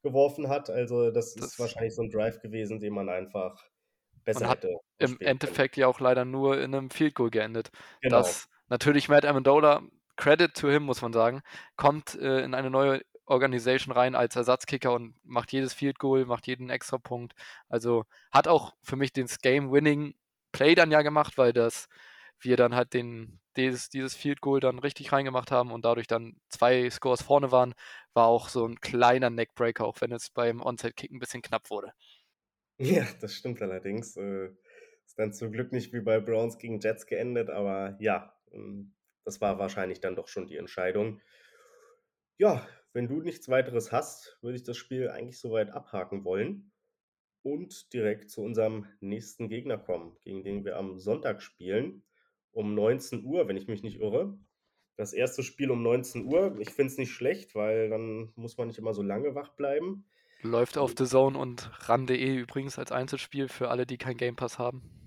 [0.03, 0.69] geworfen hat.
[0.69, 3.63] Also das, das, ist wahrscheinlich so ein Drive gewesen, den man einfach
[4.25, 4.77] besser hätte.
[4.99, 5.83] Im Endeffekt können.
[5.83, 7.71] ja auch leider nur in einem Field Goal geendet.
[8.03, 8.19] Genau.
[8.19, 9.83] Das natürlich Matt Amendola,
[10.17, 11.43] Credit to him, muss man sagen,
[11.77, 16.47] kommt äh, in eine neue Organisation rein als Ersatzkicker und macht jedes Field Goal, macht
[16.47, 17.35] jeden extra Punkt.
[17.69, 20.15] Also hat auch für mich den Game-Winning
[20.53, 21.89] Play dann ja gemacht, weil das
[22.39, 26.37] wir dann halt den, dieses, dieses Field Goal dann richtig reingemacht haben und dadurch dann
[26.49, 27.75] zwei Scores vorne waren,
[28.13, 31.93] war auch so ein kleiner Neckbreaker, auch wenn es beim Onside-Kick ein bisschen knapp wurde.
[32.79, 34.17] Ja, das stimmt allerdings.
[34.17, 34.51] Äh,
[35.07, 38.34] ist dann zum Glück nicht wie bei Browns gegen Jets geendet, aber ja,
[39.25, 41.21] das war wahrscheinlich dann doch schon die Entscheidung.
[42.37, 46.73] Ja, wenn du nichts weiteres hast, würde ich das Spiel eigentlich soweit abhaken wollen
[47.43, 52.03] und direkt zu unserem nächsten Gegner kommen, gegen den wir am Sonntag spielen
[52.55, 54.39] um 19 Uhr, wenn ich mich nicht irre.
[54.97, 56.57] Das erste Spiel um 19 Uhr.
[56.61, 60.07] Ich finde es nicht schlecht, weil dann muss man nicht immer so lange wach bleiben.
[60.43, 64.59] Läuft auf The Zone und ran.de übrigens als Einzelspiel für alle, die kein Game Pass
[64.59, 65.04] haben.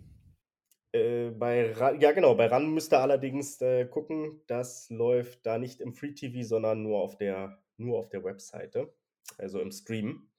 [0.98, 5.58] Äh, bei Ran, ja, genau, bei RAN müsst ihr allerdings äh, gucken, das läuft da
[5.58, 8.94] nicht im Free TV, sondern nur auf der, nur auf der Webseite,
[9.38, 10.30] also im Stream.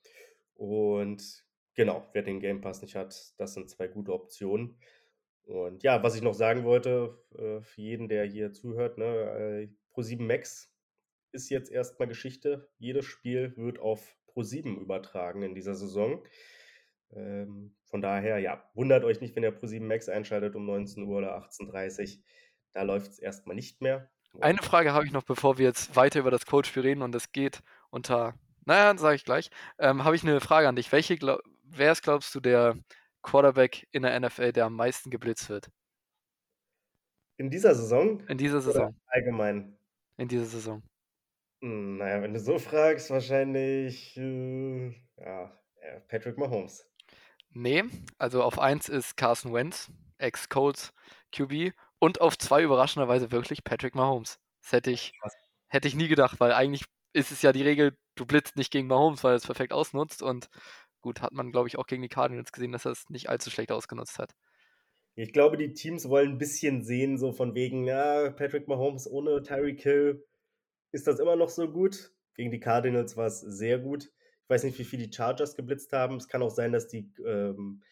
[0.54, 1.44] Und
[1.74, 4.78] genau, wer den Game Pass nicht hat, das sind zwei gute Optionen.
[5.44, 9.68] Und ja, was ich noch sagen wollte, äh, für jeden, der hier zuhört, ne, äh,
[9.94, 10.70] Pro7 Max
[11.32, 12.68] ist jetzt erstmal Geschichte.
[12.78, 16.22] Jedes Spiel wird auf Pro7 übertragen in dieser Saison.
[17.12, 21.18] Ähm, von daher, ja, wundert euch nicht, wenn ihr Pro7 Max einschaltet um 19 Uhr
[21.18, 22.22] oder 18.30 Uhr.
[22.72, 24.10] Da läuft es erstmal nicht mehr.
[24.40, 27.32] Eine Frage habe ich noch, bevor wir jetzt weiter über das Coachspiel reden und es
[27.32, 28.34] geht unter,
[28.66, 30.92] naja, sage ich gleich, ähm, habe ich eine Frage an dich.
[30.92, 31.18] Welche,
[31.64, 32.76] wer ist, glaubst du, der
[33.22, 35.70] Quarterback in der NFL, der am meisten geblitzt wird?
[37.38, 38.20] In dieser Saison?
[38.28, 38.94] In dieser Saison.
[39.06, 39.78] allgemein?
[40.18, 40.82] In dieser Saison.
[41.62, 45.58] Hm, naja, wenn du so fragst, wahrscheinlich äh, ja,
[46.08, 46.87] Patrick Mahomes.
[47.50, 47.84] Nee,
[48.18, 50.92] also auf 1 ist Carson Wentz, Ex-Colts
[51.32, 54.38] QB, und auf 2 überraschenderweise wirklich Patrick Mahomes.
[54.62, 55.12] Das hätte ich,
[55.68, 58.86] hätte ich nie gedacht, weil eigentlich ist es ja die Regel, du blitzt nicht gegen
[58.86, 60.48] Mahomes, weil er es perfekt ausnutzt und
[61.00, 63.50] Gut, hat man, glaube ich, auch gegen die Cardinals gesehen, dass er es nicht allzu
[63.50, 64.32] schlecht ausgenutzt hat.
[65.14, 69.42] Ich glaube, die Teams wollen ein bisschen sehen, so von wegen, ja, Patrick Mahomes ohne
[69.42, 70.26] Tyreek Hill,
[70.92, 72.12] ist das immer noch so gut?
[72.34, 74.10] Gegen die Cardinals war es sehr gut.
[74.48, 76.16] Ich weiß nicht, wie viel die Chargers geblitzt haben.
[76.16, 77.82] Es kann auch sein, dass die, ähm,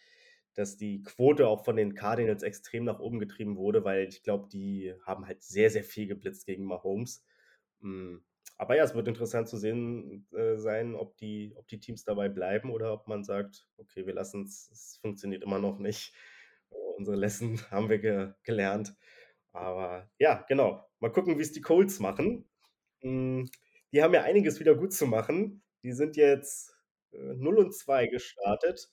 [0.54, 4.48] dass die Quote auch von den Cardinals extrem nach oben getrieben wurde, weil ich glaube,
[4.50, 7.22] die haben halt sehr, sehr viel geblitzt gegen Mahomes.
[7.82, 8.24] Hm,
[8.56, 12.30] aber ja, es wird interessant zu sehen äh, sein, ob die, ob die Teams dabei
[12.30, 16.14] bleiben oder ob man sagt, okay, wir lassen es, es funktioniert immer noch nicht.
[16.96, 18.94] Unsere Lesson haben wir ge gelernt.
[19.52, 20.88] Aber ja, genau.
[21.00, 22.48] Mal gucken, wie es die Colts machen.
[23.02, 23.50] Hm,
[23.92, 25.62] die haben ja einiges wieder gut zu machen.
[25.86, 26.76] Die sind jetzt
[27.12, 28.90] äh, 0 und 2 gestartet.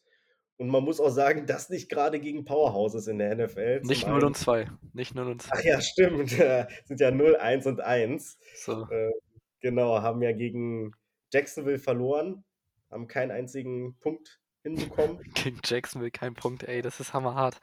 [0.57, 3.81] Und man muss auch sagen, das nicht gerade gegen Powerhouses in der NFL.
[3.81, 4.69] Nicht 0 und 2.
[4.93, 5.49] Nicht 0 und 2.
[5.51, 6.29] Ach ja, stimmt.
[6.29, 8.37] sind ja 0, 1 und 1.
[8.57, 8.87] So.
[8.91, 9.11] Äh,
[9.59, 10.91] genau, haben ja gegen
[11.31, 12.43] Jacksonville verloren,
[12.91, 15.17] haben keinen einzigen Punkt hinbekommen.
[15.33, 17.59] gegen Jacksonville kein Punkt, ey, das ist hammerhart.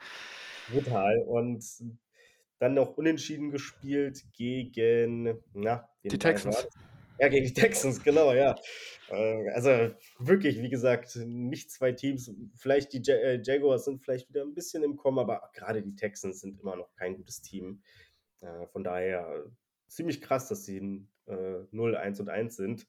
[0.69, 1.23] Brutal.
[1.25, 1.63] Und
[2.59, 6.67] dann noch unentschieden gespielt gegen, na, die Texans.
[7.19, 8.55] Ja, gegen die Texans, genau, ja.
[9.09, 12.31] Äh, also wirklich, wie gesagt, nicht zwei Teams.
[12.55, 16.41] Vielleicht die äh, Jaguars sind vielleicht wieder ein bisschen im Kommen, aber gerade die Texans
[16.41, 17.83] sind immer noch kein gutes Team.
[18.39, 19.45] Äh, von daher
[19.87, 22.87] ziemlich krass, dass sie 0, 1 und 1 sind.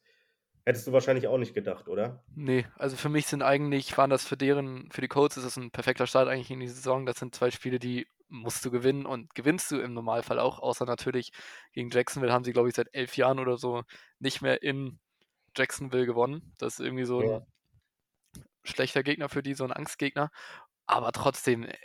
[0.65, 2.23] Hättest du wahrscheinlich auch nicht gedacht, oder?
[2.35, 5.57] Nee, also für mich sind eigentlich, waren das für deren, für die Colts ist das
[5.57, 7.05] ein perfekter Start eigentlich in die Saison.
[7.05, 10.87] Das sind zwei Spiele, die musst du gewinnen und gewinnst du im Normalfall auch, außer
[10.87, 11.33] natürlich
[11.73, 13.83] gegen Jacksonville haben sie, glaube ich, seit elf Jahren oder so
[14.21, 15.01] nicht mehr in
[15.57, 16.55] Jacksonville gewonnen.
[16.59, 17.39] Das ist irgendwie so ja.
[17.39, 20.31] ein schlechter Gegner für die, so ein Angstgegner.
[20.87, 21.77] Aber trotzdem, äh,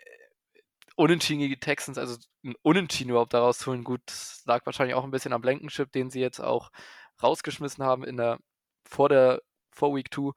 [0.96, 4.02] unentschieden gegen die Texans, also ein Unentschieden überhaupt daraus zu holen, gut,
[4.46, 6.72] lag wahrscheinlich auch ein bisschen am Blankenship, den sie jetzt auch
[7.22, 8.40] rausgeschmissen haben in der,
[8.88, 10.32] vor der, vor Week 2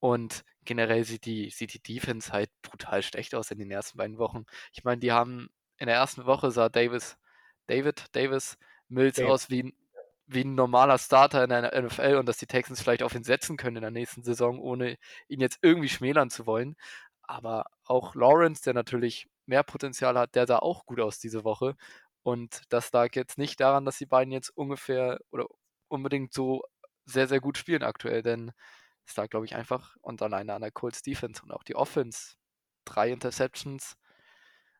[0.00, 4.18] und generell sieht die, sieht die Defense halt brutal schlecht aus in den ersten beiden
[4.18, 4.44] Wochen.
[4.72, 7.16] Ich meine, die haben in der ersten Woche sah Davis,
[7.66, 8.58] David, Davis
[8.88, 9.30] Mills David.
[9.30, 9.74] aus wie,
[10.26, 13.56] wie ein normaler Starter in der NFL und dass die Texans vielleicht auf ihn setzen
[13.56, 14.96] können in der nächsten Saison, ohne
[15.28, 16.76] ihn jetzt irgendwie schmälern zu wollen.
[17.22, 21.76] Aber auch Lawrence, der natürlich mehr Potenzial hat, der sah auch gut aus diese Woche.
[22.22, 25.46] Und das lag jetzt nicht daran, dass die beiden jetzt ungefähr oder
[25.88, 26.62] unbedingt so
[27.08, 28.52] sehr, sehr gut spielen aktuell, denn
[29.06, 32.34] es lag, glaube ich, einfach und alleine an der Colts Defense und auch die Offense.
[32.84, 33.96] Drei Interceptions,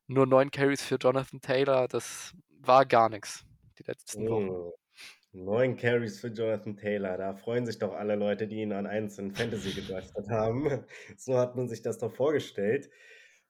[0.07, 3.45] nur neun Carries für Jonathan Taylor, das war gar nichts
[3.79, 4.49] die letzten Wochen.
[4.49, 4.75] Oh,
[5.33, 9.35] neun Carries für Jonathan Taylor, da freuen sich doch alle Leute, die ihn an einzelnen
[9.35, 10.85] Fantasy gedraftet haben.
[11.17, 12.91] so hat man sich das doch vorgestellt.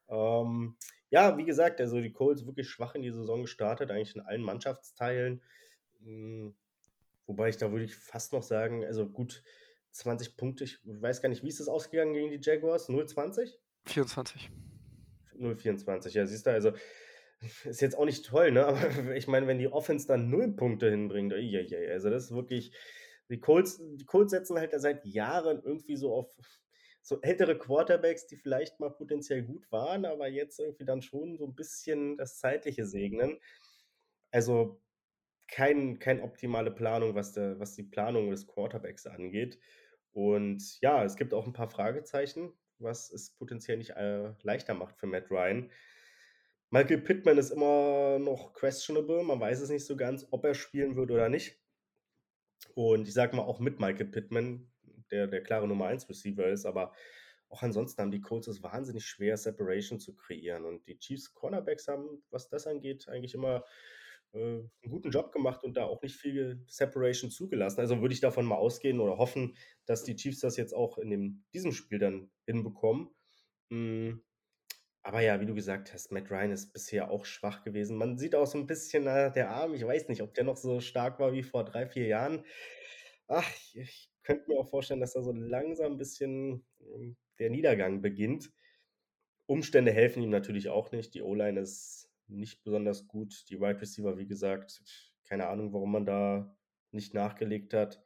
[0.08, 0.76] Ähm,
[1.10, 4.42] ja, wie gesagt, also die Colts wirklich schwach in die Saison gestartet, eigentlich in allen
[4.42, 5.42] Mannschaftsteilen.
[7.28, 9.44] Wobei ich da würde ich fast noch sagen, also gut,
[9.92, 10.64] 20 Punkte.
[10.64, 12.88] Ich weiß gar nicht, wie ist das ausgegangen gegen die Jaguars?
[12.88, 13.52] 0,20?
[13.84, 14.50] 24.
[15.38, 16.08] 0,24.
[16.14, 16.72] Ja, siehst du, also
[17.64, 18.66] ist jetzt auch nicht toll, ne?
[18.66, 18.80] Aber
[19.14, 21.60] ich meine, wenn die Offense dann 0 Punkte hinbringt, ja,
[21.90, 22.72] also das ist wirklich.
[23.30, 26.34] Die Colts, die Colts setzen halt seit Jahren irgendwie so auf
[27.02, 31.44] so ältere Quarterbacks, die vielleicht mal potenziell gut waren, aber jetzt irgendwie dann schon so
[31.44, 33.38] ein bisschen das Zeitliche segnen.
[34.30, 34.80] Also
[35.48, 39.58] kein, keine optimale Planung, was, der, was die Planung des Quarterbacks angeht.
[40.12, 44.98] Und ja, es gibt auch ein paar Fragezeichen, was es potenziell nicht äh, leichter macht
[44.98, 45.70] für Matt Ryan.
[46.70, 49.22] Michael Pittman ist immer noch questionable.
[49.22, 51.58] Man weiß es nicht so ganz, ob er spielen wird oder nicht.
[52.74, 54.70] Und ich sage mal auch mit Michael Pittman,
[55.10, 56.92] der der klare Nummer 1 Receiver ist, aber
[57.48, 60.66] auch ansonsten haben die Colts es wahnsinnig schwer, Separation zu kreieren.
[60.66, 63.64] Und die Chiefs Cornerbacks haben, was das angeht, eigentlich immer
[64.34, 67.80] einen guten Job gemacht und da auch nicht viel Separation zugelassen.
[67.80, 71.10] Also würde ich davon mal ausgehen oder hoffen, dass die Chiefs das jetzt auch in
[71.10, 73.08] dem, diesem Spiel dann hinbekommen.
[73.70, 74.18] Mm,
[75.02, 77.96] aber ja, wie du gesagt hast, Matt Ryan ist bisher auch schwach gewesen.
[77.96, 80.56] Man sieht auch so ein bisschen äh, der Arm, ich weiß nicht, ob der noch
[80.56, 82.44] so stark war wie vor drei, vier Jahren.
[83.26, 88.02] Ach, ich könnte mir auch vorstellen, dass da so langsam ein bisschen ähm, der Niedergang
[88.02, 88.50] beginnt.
[89.46, 91.14] Umstände helfen ihm natürlich auch nicht.
[91.14, 93.44] Die O-Line ist nicht besonders gut.
[93.50, 94.82] Die Wide Receiver, wie gesagt,
[95.28, 96.56] keine Ahnung, warum man da
[96.90, 98.02] nicht nachgelegt hat.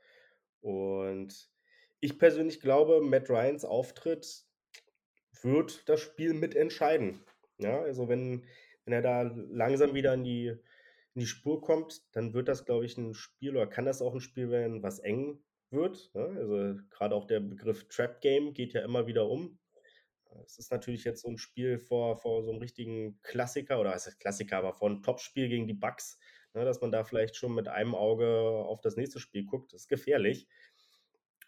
[0.61, 1.50] Und
[2.00, 4.44] ich persönlich glaube, Matt Ryans Auftritt
[5.42, 7.20] wird das Spiel mitentscheiden.
[7.58, 8.44] Ja, also wenn,
[8.85, 12.85] wenn er da langsam wieder in die, in die Spur kommt, dann wird das, glaube
[12.85, 16.11] ich, ein Spiel oder kann das auch ein Spiel werden, was eng wird.
[16.14, 19.58] Ja, also gerade auch der Begriff Trap Game geht ja immer wieder um.
[20.44, 24.18] Es ist natürlich jetzt so ein Spiel vor, vor so einem richtigen Klassiker, oder ist
[24.18, 26.18] Klassiker, aber vor einem Topspiel gegen die Bucks,
[26.54, 29.72] ne, dass man da vielleicht schon mit einem Auge auf das nächste Spiel guckt.
[29.72, 30.48] Das ist gefährlich.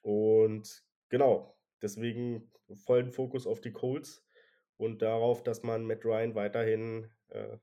[0.03, 4.27] Und genau, deswegen vollen Fokus auf die Colts
[4.77, 7.59] und darauf, dass man Matt Ryan weiterhin äh,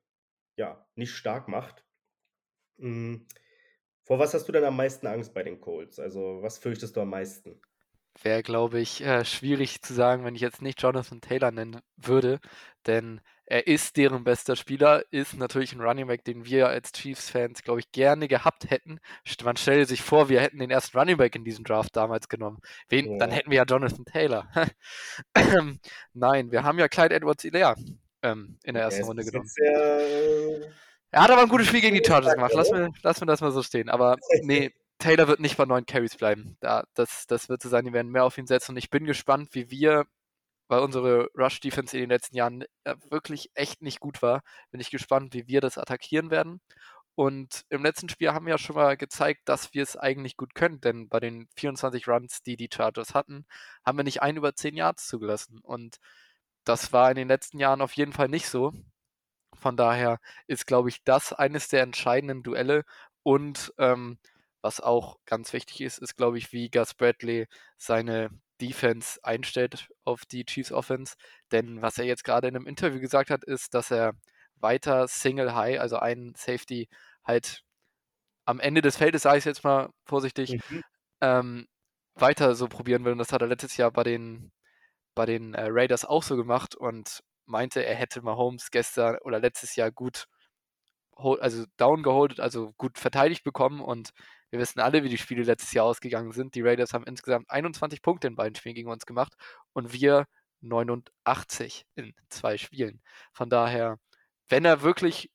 [0.55, 1.86] ja, nicht stark macht.
[2.77, 3.27] Mhm.
[4.03, 5.99] Vor was hast du denn am meisten Angst bei den Colts?
[5.99, 7.62] Also, was fürchtest du am meisten?
[8.21, 12.39] Wäre, glaube ich, äh, schwierig zu sagen, wenn ich jetzt nicht Jonathan Taylor nennen würde,
[12.88, 17.63] denn er ist deren bester Spieler, ist natürlich ein Running Back, den wir als Chiefs-Fans,
[17.63, 19.00] glaube ich, gerne gehabt hätten.
[19.43, 22.60] Man stelle sich vor, wir hätten den ersten Running Back in diesem Draft damals genommen.
[22.88, 23.17] Wen, ja.
[23.17, 24.50] Dann hätten wir ja Jonathan Taylor.
[26.13, 27.76] Nein, wir haben ja Clyde Edwards-Hilaire
[28.21, 29.50] ähm, in der ersten ja, Runde genommen.
[29.58, 30.71] Ja, äh,
[31.12, 32.54] er hat aber ein gutes Spiel gegen die Chargers gemacht.
[32.56, 33.89] Lass mir, lass mir das mal so stehen.
[33.89, 34.71] Aber nee,
[35.02, 36.58] Taylor wird nicht bei neun Carries bleiben.
[36.62, 38.74] Da, das, das wird so sein, die werden mehr auf ihn setzen.
[38.74, 40.06] Und ich bin gespannt, wie wir,
[40.70, 44.92] weil unsere Rush-Defense in den letzten Jahren äh, wirklich echt nicht gut war, bin ich
[44.92, 46.62] gespannt, wie wir das attackieren werden.
[47.16, 50.56] Und im letzten Spiel haben wir ja schon mal gezeigt, dass wir es eigentlich gut
[50.56, 53.46] können, denn bei den 24 Runs, die die Chargers hatten,
[53.86, 55.60] haben wir nicht einen über 10 Yards zugelassen.
[55.62, 55.98] Und
[56.64, 58.74] das war in den letzten Jahren auf jeden Fall nicht so.
[59.56, 62.84] Von daher ist, glaube ich, das eines der entscheidenden Duelle.
[63.24, 64.18] Und ähm,
[64.62, 67.47] was auch ganz wichtig ist, ist, glaube ich, wie Gus Bradley
[67.78, 68.30] seine
[68.62, 71.15] Defense einstellt auf die Chiefs Offense.
[71.52, 74.13] Denn was er jetzt gerade in einem Interview gesagt hat, ist, dass er
[74.56, 76.88] weiter Single High, also einen Safety,
[77.24, 77.63] halt
[78.45, 80.84] am Ende des Feldes, sage ich jetzt mal vorsichtig, mhm.
[81.21, 81.67] ähm,
[82.15, 83.13] weiter so probieren will.
[83.13, 84.52] Und das hat er letztes Jahr bei den,
[85.15, 89.76] bei den äh, Raiders auch so gemacht und meinte, er hätte Mahomes gestern oder letztes
[89.76, 90.28] Jahr gut
[91.39, 94.12] also down geholdet, also gut verteidigt bekommen und
[94.52, 96.56] wir wissen alle, wie die Spiele letztes Jahr ausgegangen sind.
[96.56, 99.34] Die Raiders haben insgesamt 21 Punkte in beiden Spielen gegen uns gemacht
[99.74, 100.28] und wir
[100.60, 103.02] 89 in zwei Spielen.
[103.34, 103.98] Von daher,
[104.50, 105.32] wenn er wirklich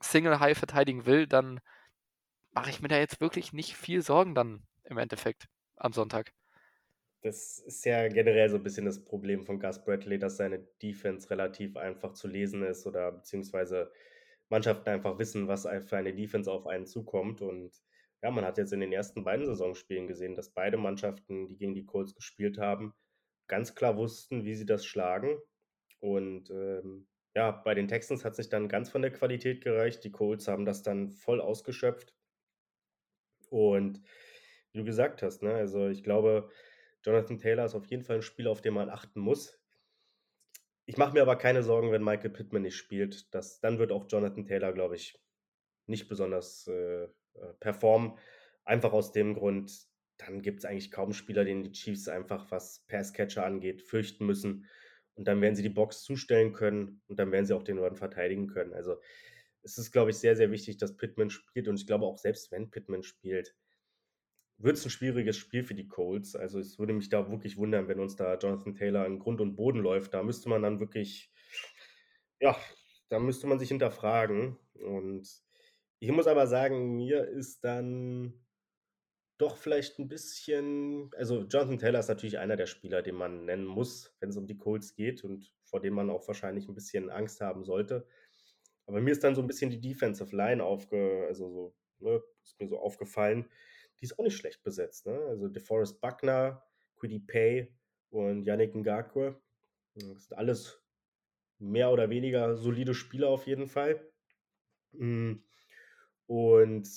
[0.00, 1.60] Single High verteidigen will, dann
[2.52, 6.32] mache ich mir da jetzt wirklich nicht viel Sorgen dann im Endeffekt am Sonntag.
[7.22, 11.28] Das ist ja generell so ein bisschen das Problem von Gus Bradley, dass seine Defense
[11.28, 13.92] relativ einfach zu lesen ist oder beziehungsweise
[14.48, 17.42] Mannschaften einfach wissen, was für eine Defense auf einen zukommt.
[17.42, 17.72] Und
[18.22, 21.74] ja, man hat jetzt in den ersten beiden Saisonspielen gesehen, dass beide Mannschaften, die gegen
[21.74, 22.94] die Colts gespielt haben,
[23.48, 25.38] ganz klar wussten, wie sie das schlagen.
[26.00, 30.04] Und ähm, ja, bei den Texans hat sich dann ganz von der Qualität gereicht.
[30.04, 32.14] Die Colts haben das dann voll ausgeschöpft.
[33.48, 34.02] Und
[34.72, 36.50] wie du gesagt hast, ne, also ich glaube,
[37.04, 39.58] Jonathan Taylor ist auf jeden Fall ein Spieler, auf den man achten muss.
[40.86, 43.32] Ich mache mir aber keine Sorgen, wenn Michael Pittman nicht spielt.
[43.34, 45.18] Das, dann wird auch Jonathan Taylor, glaube ich,
[45.86, 48.18] nicht besonders äh, äh, performen.
[48.64, 49.72] Einfach aus dem Grund,
[50.18, 54.66] dann gibt es eigentlich kaum Spieler, denen die Chiefs einfach, was Passcatcher angeht, fürchten müssen.
[55.14, 57.96] Und dann werden sie die Box zustellen können und dann werden sie auch den Run
[57.96, 58.72] verteidigen können.
[58.72, 58.96] Also
[59.62, 61.68] es ist, glaube ich, sehr, sehr wichtig, dass Pittman spielt.
[61.68, 63.54] Und ich glaube auch, selbst wenn Pittman spielt,
[64.58, 66.36] wird es ein schwieriges Spiel für die Colts.
[66.36, 69.56] Also es würde mich da wirklich wundern, wenn uns da Jonathan Taylor in Grund und
[69.56, 70.14] Boden läuft.
[70.14, 71.32] Da müsste man dann wirklich,
[72.40, 72.56] ja,
[73.08, 74.58] da müsste man sich hinterfragen.
[74.74, 75.28] Und
[76.00, 78.34] ich muss aber sagen, mir ist dann
[79.38, 83.64] doch vielleicht ein bisschen, also Jonathan Taylor ist natürlich einer der Spieler, den man nennen
[83.64, 87.08] muss, wenn es um die Colts geht und vor dem man auch wahrscheinlich ein bisschen
[87.08, 88.06] Angst haben sollte.
[88.86, 92.60] Aber mir ist dann so ein bisschen die Defensive Line aufge, also so, ne, ist
[92.60, 93.48] mir so aufgefallen
[94.00, 95.06] die ist auch nicht schlecht besetzt.
[95.06, 95.18] Ne?
[95.28, 96.62] Also DeForest Buckner,
[96.96, 97.74] Quiddy Pay
[98.10, 99.40] und Yannick Ngakwe.
[99.94, 100.82] Das sind alles
[101.58, 104.10] mehr oder weniger solide Spieler auf jeden Fall.
[106.30, 106.88] Und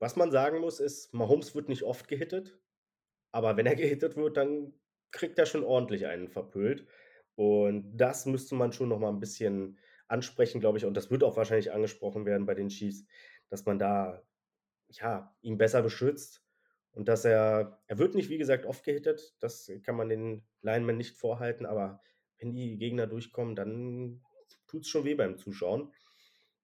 [0.00, 2.58] was man sagen muss, ist, Mahomes wird nicht oft gehittet,
[3.30, 4.72] aber wenn er gehittet wird, dann
[5.12, 6.88] kriegt er schon ordentlich einen verpölt.
[7.36, 10.86] Und das müsste man schon noch mal ein bisschen ansprechen, glaube ich.
[10.86, 13.06] Und das wird auch wahrscheinlich angesprochen werden bei den Chiefs,
[13.48, 14.24] dass man da
[14.88, 16.42] ja, ihn besser beschützt
[16.90, 20.96] und dass er, er wird nicht, wie gesagt, oft gehittet, das kann man den Linemen
[20.96, 22.02] nicht vorhalten, aber
[22.38, 24.24] wenn die Gegner durchkommen, dann
[24.66, 25.92] tut es schon weh beim Zuschauen.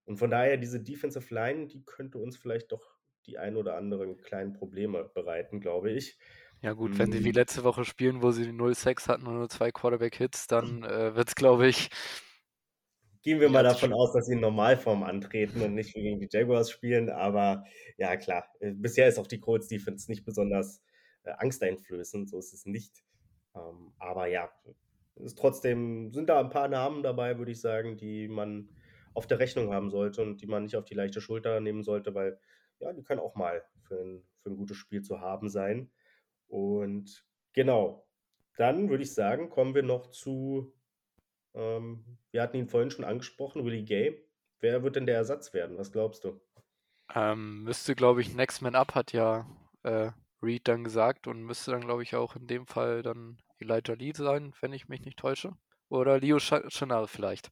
[0.07, 4.17] Und von daher, diese Defensive Line, die könnte uns vielleicht doch die ein oder anderen
[4.19, 6.17] kleinen Probleme bereiten, glaube ich.
[6.63, 7.35] Ja gut, wenn sie wie hm.
[7.35, 11.35] letzte Woche spielen, wo sie 0-6 hatten und nur zwei Quarterback-Hits, dann äh, wird es,
[11.35, 11.91] glaube ich,
[13.27, 16.71] Gehen wir mal davon aus, dass sie in Normalform antreten und nicht gegen die Jaguars
[16.71, 17.11] spielen.
[17.11, 17.65] Aber
[17.99, 20.81] ja, klar, äh, bisher ist auch die Colts Defense nicht besonders
[21.25, 22.31] äh, angsteinflößend.
[22.31, 23.03] So ist es nicht.
[23.57, 24.49] Ähm, aber ja,
[25.17, 28.69] ist trotzdem sind da ein paar Namen dabei, würde ich sagen, die man
[29.17, 32.15] auf der Rechnung haben sollte und die man nicht auf die leichte Schulter nehmen sollte,
[32.15, 32.39] weil
[32.79, 35.91] ja, die können auch mal für ein, für ein gutes Spiel zu haben sein.
[36.47, 38.07] Und genau,
[38.57, 40.77] dann würde ich sagen, kommen wir noch zu
[41.57, 44.23] ähm, wir hatten ihn vorhin schon angesprochen, Willie Gay.
[44.61, 45.79] Wer wird denn der Ersatz werden?
[45.79, 46.41] Was glaubst du?
[47.15, 49.47] Ähm, müsste, glaube ich, Next Man Up hat ja
[49.83, 50.11] äh,
[50.43, 54.13] Reed dann gesagt und müsste dann, glaube ich, auch in dem Fall dann Elijah Lee
[54.13, 55.57] sein, wenn ich mich nicht täusche.
[55.89, 57.51] Oder Leo Chanel vielleicht,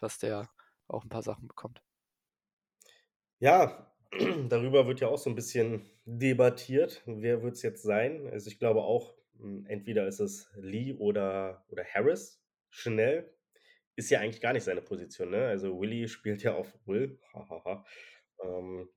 [0.00, 0.48] dass der
[0.90, 1.82] auch ein paar Sachen bekommt.
[3.38, 3.90] Ja,
[4.48, 7.02] darüber wird ja auch so ein bisschen debattiert.
[7.06, 8.28] Wer wird es jetzt sein?
[8.30, 12.42] Also ich glaube auch, hm, entweder ist es Lee oder, oder Harris.
[12.70, 13.32] Chanel
[13.96, 15.46] ist ja eigentlich gar nicht seine Position, ne?
[15.46, 17.18] Also Willy spielt ja auf Will.
[18.42, 18.88] ähm,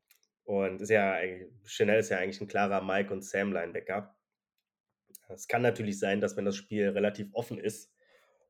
[0.45, 1.17] und ist ja,
[1.65, 4.15] Chanel ist ja eigentlich ein klarer Mike und Sam Linebacker.
[5.29, 7.93] Es kann natürlich sein, dass wenn das Spiel relativ offen ist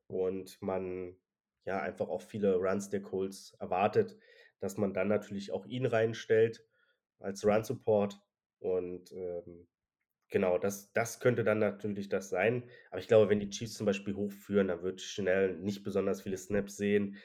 [0.06, 1.16] und man
[1.64, 4.16] ja einfach auch viele Runs der Colts erwartet,
[4.60, 6.64] dass man dann natürlich auch ihn reinstellt
[7.18, 8.20] als Run Support
[8.58, 9.66] und ähm,
[10.30, 12.68] genau, das, das könnte dann natürlich das sein.
[12.90, 16.36] Aber ich glaube, wenn die Chiefs zum Beispiel hochführen, dann wird schnell nicht besonders viele
[16.36, 17.16] Snaps sehen,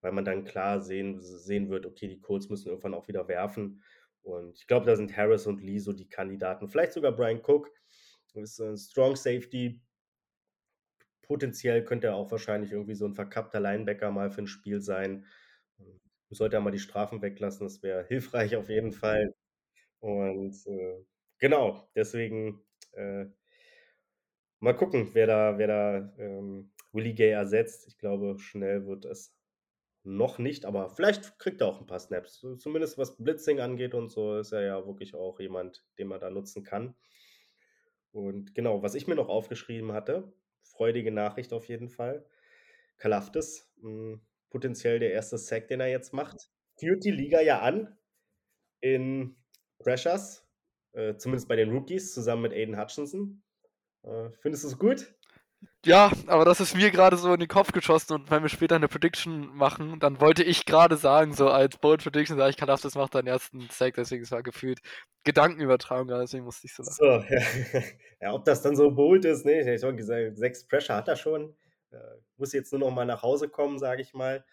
[0.00, 3.82] weil man dann klar sehen, sehen wird, okay, die Colts müssen irgendwann auch wieder werfen.
[4.22, 6.68] Und ich glaube, da sind Harris und Lee so die Kandidaten.
[6.68, 7.70] Vielleicht sogar Brian Cook.
[8.34, 9.80] Ist ein Strong Safety.
[11.26, 15.26] Potenziell könnte er auch wahrscheinlich irgendwie so ein verkappter Linebacker mal für ein Spiel sein.
[16.30, 19.34] Sollte er mal die Strafen weglassen, das wäre hilfreich auf jeden Fall.
[20.00, 21.04] Und äh,
[21.38, 22.62] genau, deswegen
[22.92, 23.26] äh,
[24.60, 27.86] mal gucken, wer da, wer da ähm, Willie Gay ersetzt.
[27.88, 29.36] Ich glaube, schnell wird es
[30.04, 32.44] noch nicht, aber vielleicht kriegt er auch ein paar Snaps.
[32.58, 36.30] Zumindest was Blitzing angeht und so ist er ja wirklich auch jemand, den man da
[36.30, 36.94] nutzen kann.
[38.12, 40.32] Und genau, was ich mir noch aufgeschrieben hatte,
[40.76, 42.24] freudige Nachricht auf jeden Fall.
[42.98, 44.20] Kalaftis, hm,
[44.50, 47.96] potenziell der erste Sack, den er jetzt macht, führt die Liga ja an
[48.80, 49.36] in
[49.78, 50.46] Pressures,
[50.92, 53.42] äh, zumindest bei den Rookies, zusammen mit Aiden Hutchinson.
[54.02, 55.14] Äh, findest du es gut?
[55.84, 58.76] Ja, aber das ist mir gerade so in den Kopf geschossen und wenn wir später
[58.76, 62.68] eine Prediction machen, dann wollte ich gerade sagen, so als Bold Prediction, sage ich, kann
[62.68, 64.80] das macht deinen ersten Sack, deswegen es war gefühlt
[65.24, 66.96] Gedankenübertragung, deswegen musste ich so lachen.
[66.96, 67.04] So,
[67.74, 67.82] ja.
[68.20, 68.32] ja.
[68.32, 69.74] ob das dann so bold ist, ne?
[69.74, 71.54] Ich habe gesagt, sechs Pressure hat er schon.
[71.90, 71.98] Äh,
[72.36, 74.44] muss jetzt nur noch mal nach Hause kommen, sage ich mal.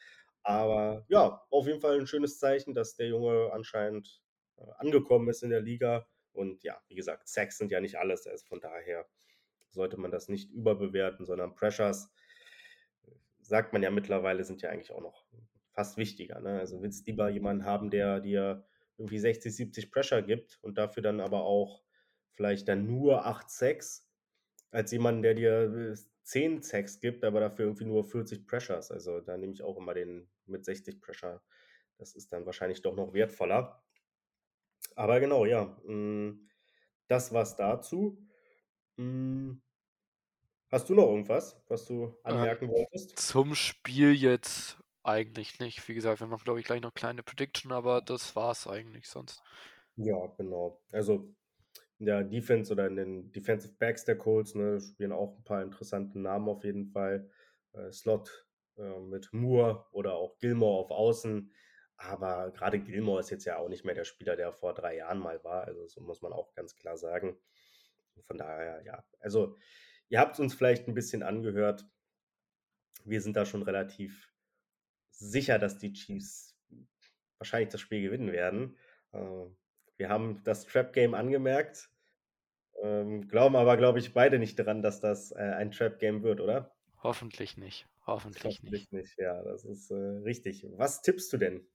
[0.43, 4.21] Aber ja, auf jeden Fall ein schönes Zeichen, dass der Junge anscheinend
[4.57, 6.07] äh, angekommen ist in der Liga.
[6.33, 8.25] Und ja, wie gesagt, Sacks sind ja nicht alles.
[8.27, 9.05] Also von daher
[9.71, 12.11] sollte man das nicht überbewerten, sondern Pressures,
[13.41, 15.25] sagt man ja mittlerweile, sind ja eigentlich auch noch
[15.71, 16.39] fast wichtiger.
[16.39, 16.59] Ne?
[16.59, 18.65] Also willst du lieber jemanden haben, der dir
[18.97, 21.83] irgendwie 60, 70 Pressure gibt und dafür dann aber auch
[22.31, 24.07] vielleicht dann nur 8 Sacks,
[24.69, 28.91] als jemanden, der dir 10 Sacks gibt, aber dafür irgendwie nur 40 Pressures.
[28.91, 31.41] Also da nehme ich auch immer den mit 60 Pressure.
[31.97, 33.83] Das ist dann wahrscheinlich doch noch wertvoller.
[34.95, 36.47] Aber genau, ja, mm,
[37.07, 38.17] das war's dazu.
[38.97, 39.59] Hm.
[40.71, 43.15] Hast du noch irgendwas, was du Äh, anmerken wolltest?
[43.15, 45.87] zum Spiel jetzt eigentlich nicht.
[45.87, 49.43] Wie gesagt, wir machen, glaube ich, gleich noch kleine Prediction, aber das war's eigentlich sonst.
[49.95, 50.81] Ja, genau.
[50.91, 51.35] Also
[51.99, 55.63] in der Defense oder in den Defensive Backs der Colts ne, spielen auch ein paar
[55.63, 57.31] interessante Namen auf jeden Fall.
[57.73, 61.51] Äh, Slot äh, mit Moore oder auch Gilmore auf Außen.
[61.97, 65.19] Aber gerade Gilmore ist jetzt ja auch nicht mehr der Spieler, der vor drei Jahren
[65.19, 65.65] mal war.
[65.65, 67.37] Also so muss man auch ganz klar sagen.
[68.27, 69.03] Von daher, ja.
[69.19, 69.57] Also,
[70.09, 71.85] ihr habt uns vielleicht ein bisschen angehört.
[73.03, 74.31] Wir sind da schon relativ
[75.09, 76.57] sicher, dass die Chiefs
[77.37, 78.77] wahrscheinlich das Spiel gewinnen werden.
[79.11, 79.45] Äh,
[79.97, 81.89] wir haben das Trap-Game angemerkt,
[82.81, 86.75] ähm, glauben aber, glaube ich, beide nicht daran, dass das äh, ein Trap-Game wird, oder?
[87.03, 87.87] Hoffentlich nicht.
[88.05, 89.03] Hoffentlich, Hoffentlich nicht.
[89.03, 89.19] nicht.
[89.19, 90.65] Ja, das ist äh, richtig.
[90.71, 91.67] Was tippst du denn?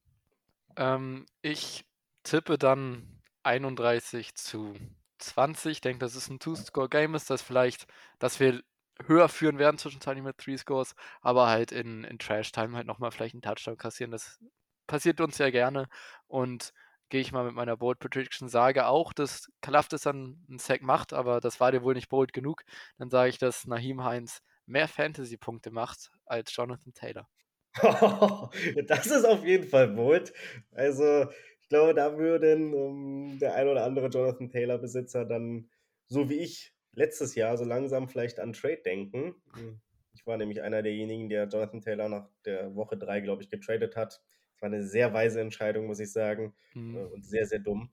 [0.77, 1.85] Ähm, ich
[2.25, 4.75] tippe dann 31 zu
[5.19, 5.73] 20.
[5.73, 7.87] Ich denke, dass es ein Two-Score-Game ist, dass vielleicht,
[8.19, 8.63] dass wir
[9.07, 13.35] höher führen werden zwischenzeitlich mit Three Scores, aber halt in, in Trash-Time halt nochmal vielleicht
[13.35, 14.11] einen Touchdown kassieren.
[14.11, 14.39] Das
[14.87, 15.89] passiert uns ja gerne.
[16.27, 16.73] Und
[17.09, 21.13] gehe ich mal mit meiner Bold Prediction, sage auch, dass Kalafdis dann einen Sack macht,
[21.13, 22.65] aber das war dir wohl nicht bold genug.
[22.99, 27.29] Dann sage ich, dass Nahim Heinz mehr Fantasy-Punkte macht als Jonathan Taylor.
[28.87, 30.33] das ist auf jeden Fall bold.
[30.73, 31.27] Also,
[31.67, 35.69] ich glaube, da würden ähm, der ein oder andere Jonathan Taylor-Besitzer dann,
[36.07, 39.35] so wie ich, letztes Jahr so langsam vielleicht an Trade denken.
[39.53, 39.81] Hm,
[40.15, 43.97] ich war nämlich einer derjenigen, der Jonathan Taylor nach der Woche 3, glaube ich, getradet
[43.97, 44.23] hat.
[44.53, 46.55] Das war eine sehr weise Entscheidung, muss ich sagen.
[46.75, 46.99] Mhm.
[46.99, 47.91] Und sehr, sehr dumm.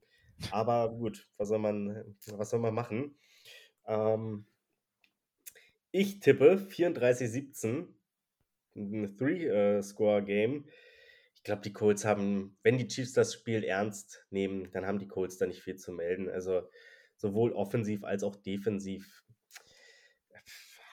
[0.51, 3.15] Aber gut, was soll man, was soll man machen?
[3.87, 4.45] Ähm,
[5.89, 7.87] ich tippe 34-17,
[8.75, 10.65] ein Three-Score-Game.
[11.43, 15.09] Ich glaube, die Colts haben, wenn die Chiefs das Spiel ernst nehmen, dann haben die
[15.09, 16.29] Colts da nicht viel zu melden.
[16.29, 16.69] Also
[17.17, 19.25] sowohl offensiv als auch defensiv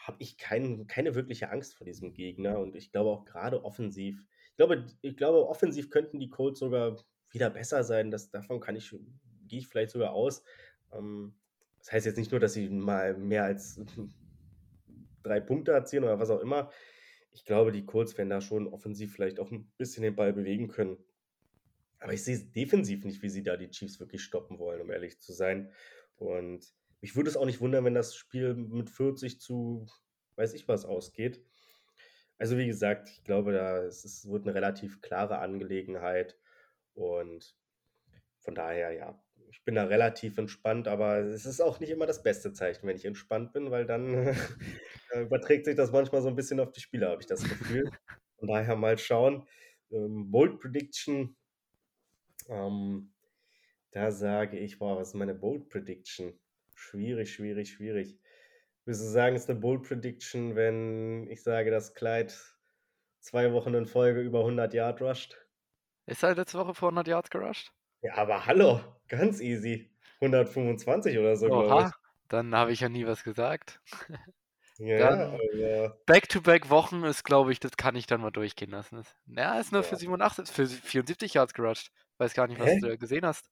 [0.03, 2.59] habe ich kein, keine wirkliche Angst vor diesem Gegner.
[2.59, 6.97] Und ich glaube auch gerade offensiv, ich glaube, ich glaube, offensiv könnten die Colts sogar
[7.31, 8.11] wieder besser sein.
[8.11, 8.91] Das, davon kann ich,
[9.47, 10.43] gehe ich vielleicht sogar aus.
[10.93, 11.33] Ähm,
[11.79, 13.81] das heißt jetzt nicht nur, dass sie mal mehr als
[15.23, 16.73] drei Punkte erzielen oder was auch immer
[17.33, 20.69] ich glaube, die Colts werden da schon offensiv vielleicht auch ein bisschen den Ball bewegen
[20.69, 20.99] können.
[22.01, 24.91] Aber ich sehe es defensiv nicht, wie sie da die Chiefs wirklich stoppen wollen, um
[24.91, 25.73] ehrlich zu sein.
[26.17, 29.87] Und mich würde es auch nicht wundern, wenn das Spiel mit 40 zu
[30.37, 31.45] weiß ich was ausgeht.
[32.39, 36.39] Also wie gesagt, ich glaube, da es ist wird 'ne relativ klare Angelegenheit
[36.95, 37.57] und
[38.39, 42.23] von daher, ja, ich bin da relativ entspannt, aber es ist auch nicht immer das
[42.23, 44.15] beste Zeichen, wenn ich entspannt bin, weil dann,
[45.11, 47.93] äh, überträgt sich das manchmal so 'n bisschen auf die Spieler, habe ich das Gefühl.
[48.39, 49.47] Von daher mal schauen.
[49.93, 51.37] Ähm, Bold Prediction
[52.49, 53.13] ähm,
[53.93, 56.41] da sage ich boah, was ist meine Bold Prediction?
[56.75, 58.21] Schwierig, schwierig, schwierig.
[58.85, 62.35] Würdest du sagen, ist 'ne Bold Prediction, wenn ich sage, dass Clyde
[63.21, 65.47] 2 Wochen in Folge über 100 Yard rusht?
[66.07, 67.73] Ist er letzte Woche für 100 Yards gerusht?
[68.03, 68.81] Ja, aber hallo,
[69.11, 69.91] ganz easy.
[70.21, 71.91] 125 oder so, glaube ich.
[72.29, 73.81] Dann habe ich ja nie was gesagt.
[74.79, 79.03] Ja, ja, Back-to-back-Wochen ist, glaube ich das kann ich dann mal durchgehen lassen.
[79.27, 79.99] Na, ist nur für Ja.
[79.99, 81.91] 87 für 74 Yards gerusht.
[82.19, 82.81] Weiß gar nicht, was Hä?
[82.81, 83.49] du da gesehen hast.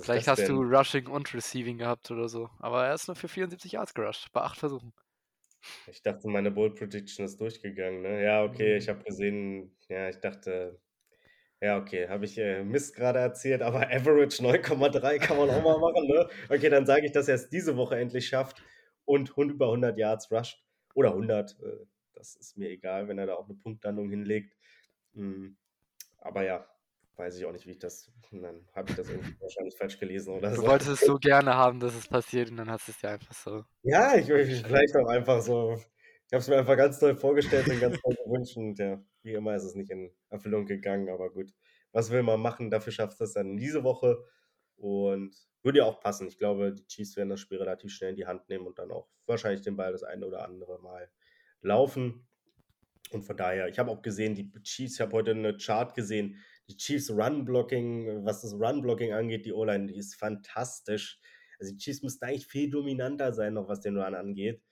[0.00, 0.64] Vielleicht hast du denn?
[0.64, 4.40] Rushing und Receiving gehabt oder so, aber er ist nur für 74 Yards gerusht bei
[4.42, 4.92] 8 Versuchen.
[5.86, 8.22] Ich dachte, meine Bold Prediction ist durchgegangen, ne?
[8.22, 8.88] Ja, okay, ich Mhm.
[8.88, 10.80] habe gesehen ja, ich dachte
[11.60, 15.78] ja, okay, habe ich, äh, Mist grade erzählt, aber Average 9,3 kann man auch mal
[15.80, 16.28] machen, ne?
[16.48, 18.62] Okay, dann sage ich, dass er's diese Woche endlich schafft
[19.04, 23.34] und über 100 Yards rusht oder 100, äh, das ist mir egal, wenn er da
[23.34, 24.56] auch 'ne Punktlandung hinlegt.
[25.14, 25.56] Hm,
[26.18, 26.68] aber ja,
[27.16, 29.98] weiß ich auch nicht, wie ich das und dann habe ich das irgendwie wahrscheinlich falsch
[30.00, 30.66] gelesen oder Du so.
[30.66, 33.64] wolltest es so gerne haben, dass es passiert und dann hast du's dir einfach so
[33.84, 34.26] Ja, ich
[34.66, 35.80] vielleicht auch einfach so
[36.28, 39.34] ich habe es mir einfach ganz toll vorgestellt, mir ganz toll gewünscht und ja, wie
[39.34, 41.52] immer ist es nicht in Erfüllung gegangen, aber gut.
[41.92, 42.70] Was will man machen?
[42.70, 44.24] Dafür schaffst du's dann diese Woche
[44.76, 46.28] und würde ja auch passen.
[46.28, 48.90] Ich glaube, die Chiefs werden das Spiel relativ schnell in die Hand nehmen und dann
[48.92, 51.10] auch wahrscheinlich den Ball das eine oder andere Mal
[51.62, 52.28] laufen.
[53.12, 56.36] Und von daher ich habe auch gesehen, die Chiefs ich habe heute 'ne Chart gesehen,
[56.68, 61.20] die Chiefs Run Blocking was das Run Blocking angeht, die O-Line, die ist fantastisch.
[61.60, 64.62] Also, die Chiefs müssten eigentlich viel dominanter sein noch, was den Run angeht.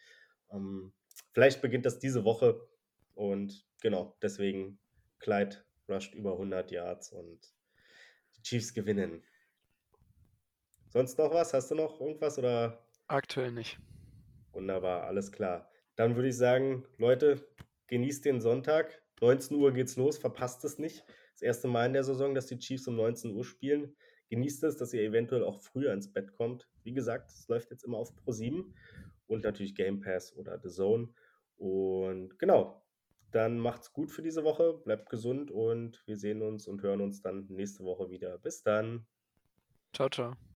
[0.53, 0.93] Ähm,
[1.37, 2.67] vielleicht beginnt das diese Woche
[3.15, 4.79] und genau, deswegen
[5.19, 7.55] Clyde rusht über 100 Yards und
[8.39, 9.23] die Chiefs gewinnen.
[10.89, 11.53] Sonst noch was?
[11.53, 13.79] Hast du noch irgendwas oder Aktuell nicht.
[14.53, 15.71] Wunderbar, alles klar.
[15.95, 17.47] Dann würde ich sagen, Leute,
[17.89, 19.03] genießt den Sonntag.
[19.21, 21.05] 19:00 geht's los, verpasst es nicht.
[21.35, 21.69] Das 1.
[21.69, 23.95] Mal in der Saison, dass die Chiefs um 19:00 spielen.
[24.31, 26.67] Genießt es, dass ihr eventuell auch früher ins Bett kommt.
[26.83, 28.75] Wie gesagt, es läuft jetzt immer auf ProSieben
[29.27, 31.15] und natürlich Game Pass oder DAZN.
[31.57, 32.83] Und genau,
[33.31, 37.21] dann macht's gut für diese Woche, bleibt gesund und wir sehen uns und hören uns
[37.23, 38.39] dann nächste Woche wieder.
[38.39, 39.07] Bis dann.
[39.93, 40.37] Tschau, tschau.